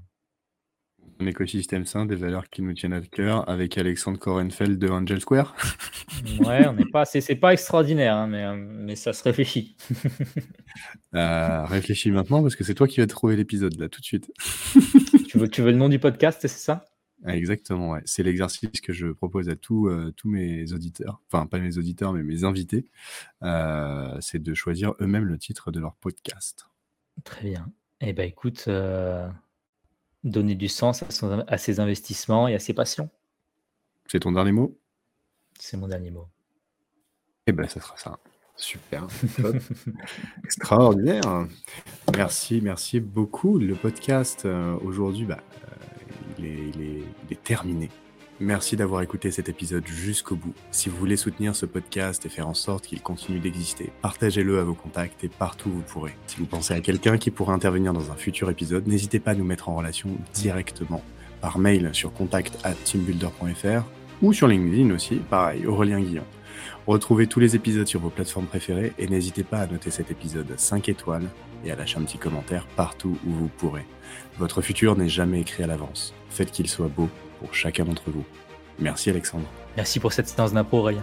[1.21, 5.21] Un écosystème sain, des valeurs qui nous tiennent à cœur, avec Alexandre Korenfeld de Angel
[5.21, 5.55] Square.
[6.41, 9.77] ouais, on n'est pas, c'est, pas extraordinaire, hein, mais, euh, mais ça se réfléchit.
[11.15, 14.33] euh, réfléchis maintenant parce que c'est toi qui vas trouver l'épisode là tout de suite.
[15.29, 16.85] tu, veux, tu veux le nom du podcast, c'est ça?
[17.27, 18.03] Exactement, ouais.
[18.05, 22.13] c'est l'exercice que je propose à tous, euh, tous mes auditeurs, enfin pas mes auditeurs,
[22.13, 22.87] mais mes invités,
[23.43, 26.67] euh, c'est de choisir eux-mêmes le titre de leur podcast.
[27.25, 27.71] Très bien.
[28.01, 29.29] Eh bien, écoute, euh,
[30.25, 31.05] donner du sens
[31.47, 33.09] à, ses investissements et à ses passions.
[34.11, 34.77] C'est ton dernier mot?
[35.59, 36.27] C'est mon dernier mot.
[37.47, 38.19] Eh bien, ça sera ça.
[38.57, 39.07] Super.
[40.45, 41.47] Extraordinaire.
[42.17, 43.59] Merci, merci beaucoup.
[43.59, 45.43] Le podcast, euh, aujourd'hui, bah,
[46.45, 47.89] il, est, terminé.
[48.41, 50.55] Merci d'avoir écouté cet épisode jusqu'au bout.
[50.71, 54.65] Si vous voulez soutenir ce podcast et faire en sorte qu'il continue d'exister, partagez-le à
[54.65, 56.17] vos contacts et partout où vous pourrez.
[56.27, 59.35] Si vous pensez à quelqu'un qui pourrait intervenir dans un futur épisode, n'hésitez pas à
[59.35, 61.03] nous mettre en relation directement
[61.41, 63.85] par mail sur contact at teambuilder.fr
[64.23, 66.25] ou sur LinkedIn aussi, pareil, Aurélien Guillon.
[66.87, 70.53] Retrouvez tous les épisodes sur vos plateformes préférées et n'hésitez pas à noter cet épisode
[70.57, 71.29] 5 étoiles
[71.65, 73.87] et à lâcher un petit commentaire partout où vous pourrez.
[74.39, 76.15] Votre futur n'est jamais écrit à l'avance.
[76.31, 77.09] Faites qu'il soit beau
[77.39, 78.25] pour chacun d'entre vous.
[78.79, 79.47] Merci Alexandre.
[79.77, 81.03] Merci pour cette séance d'impro, Aurélien.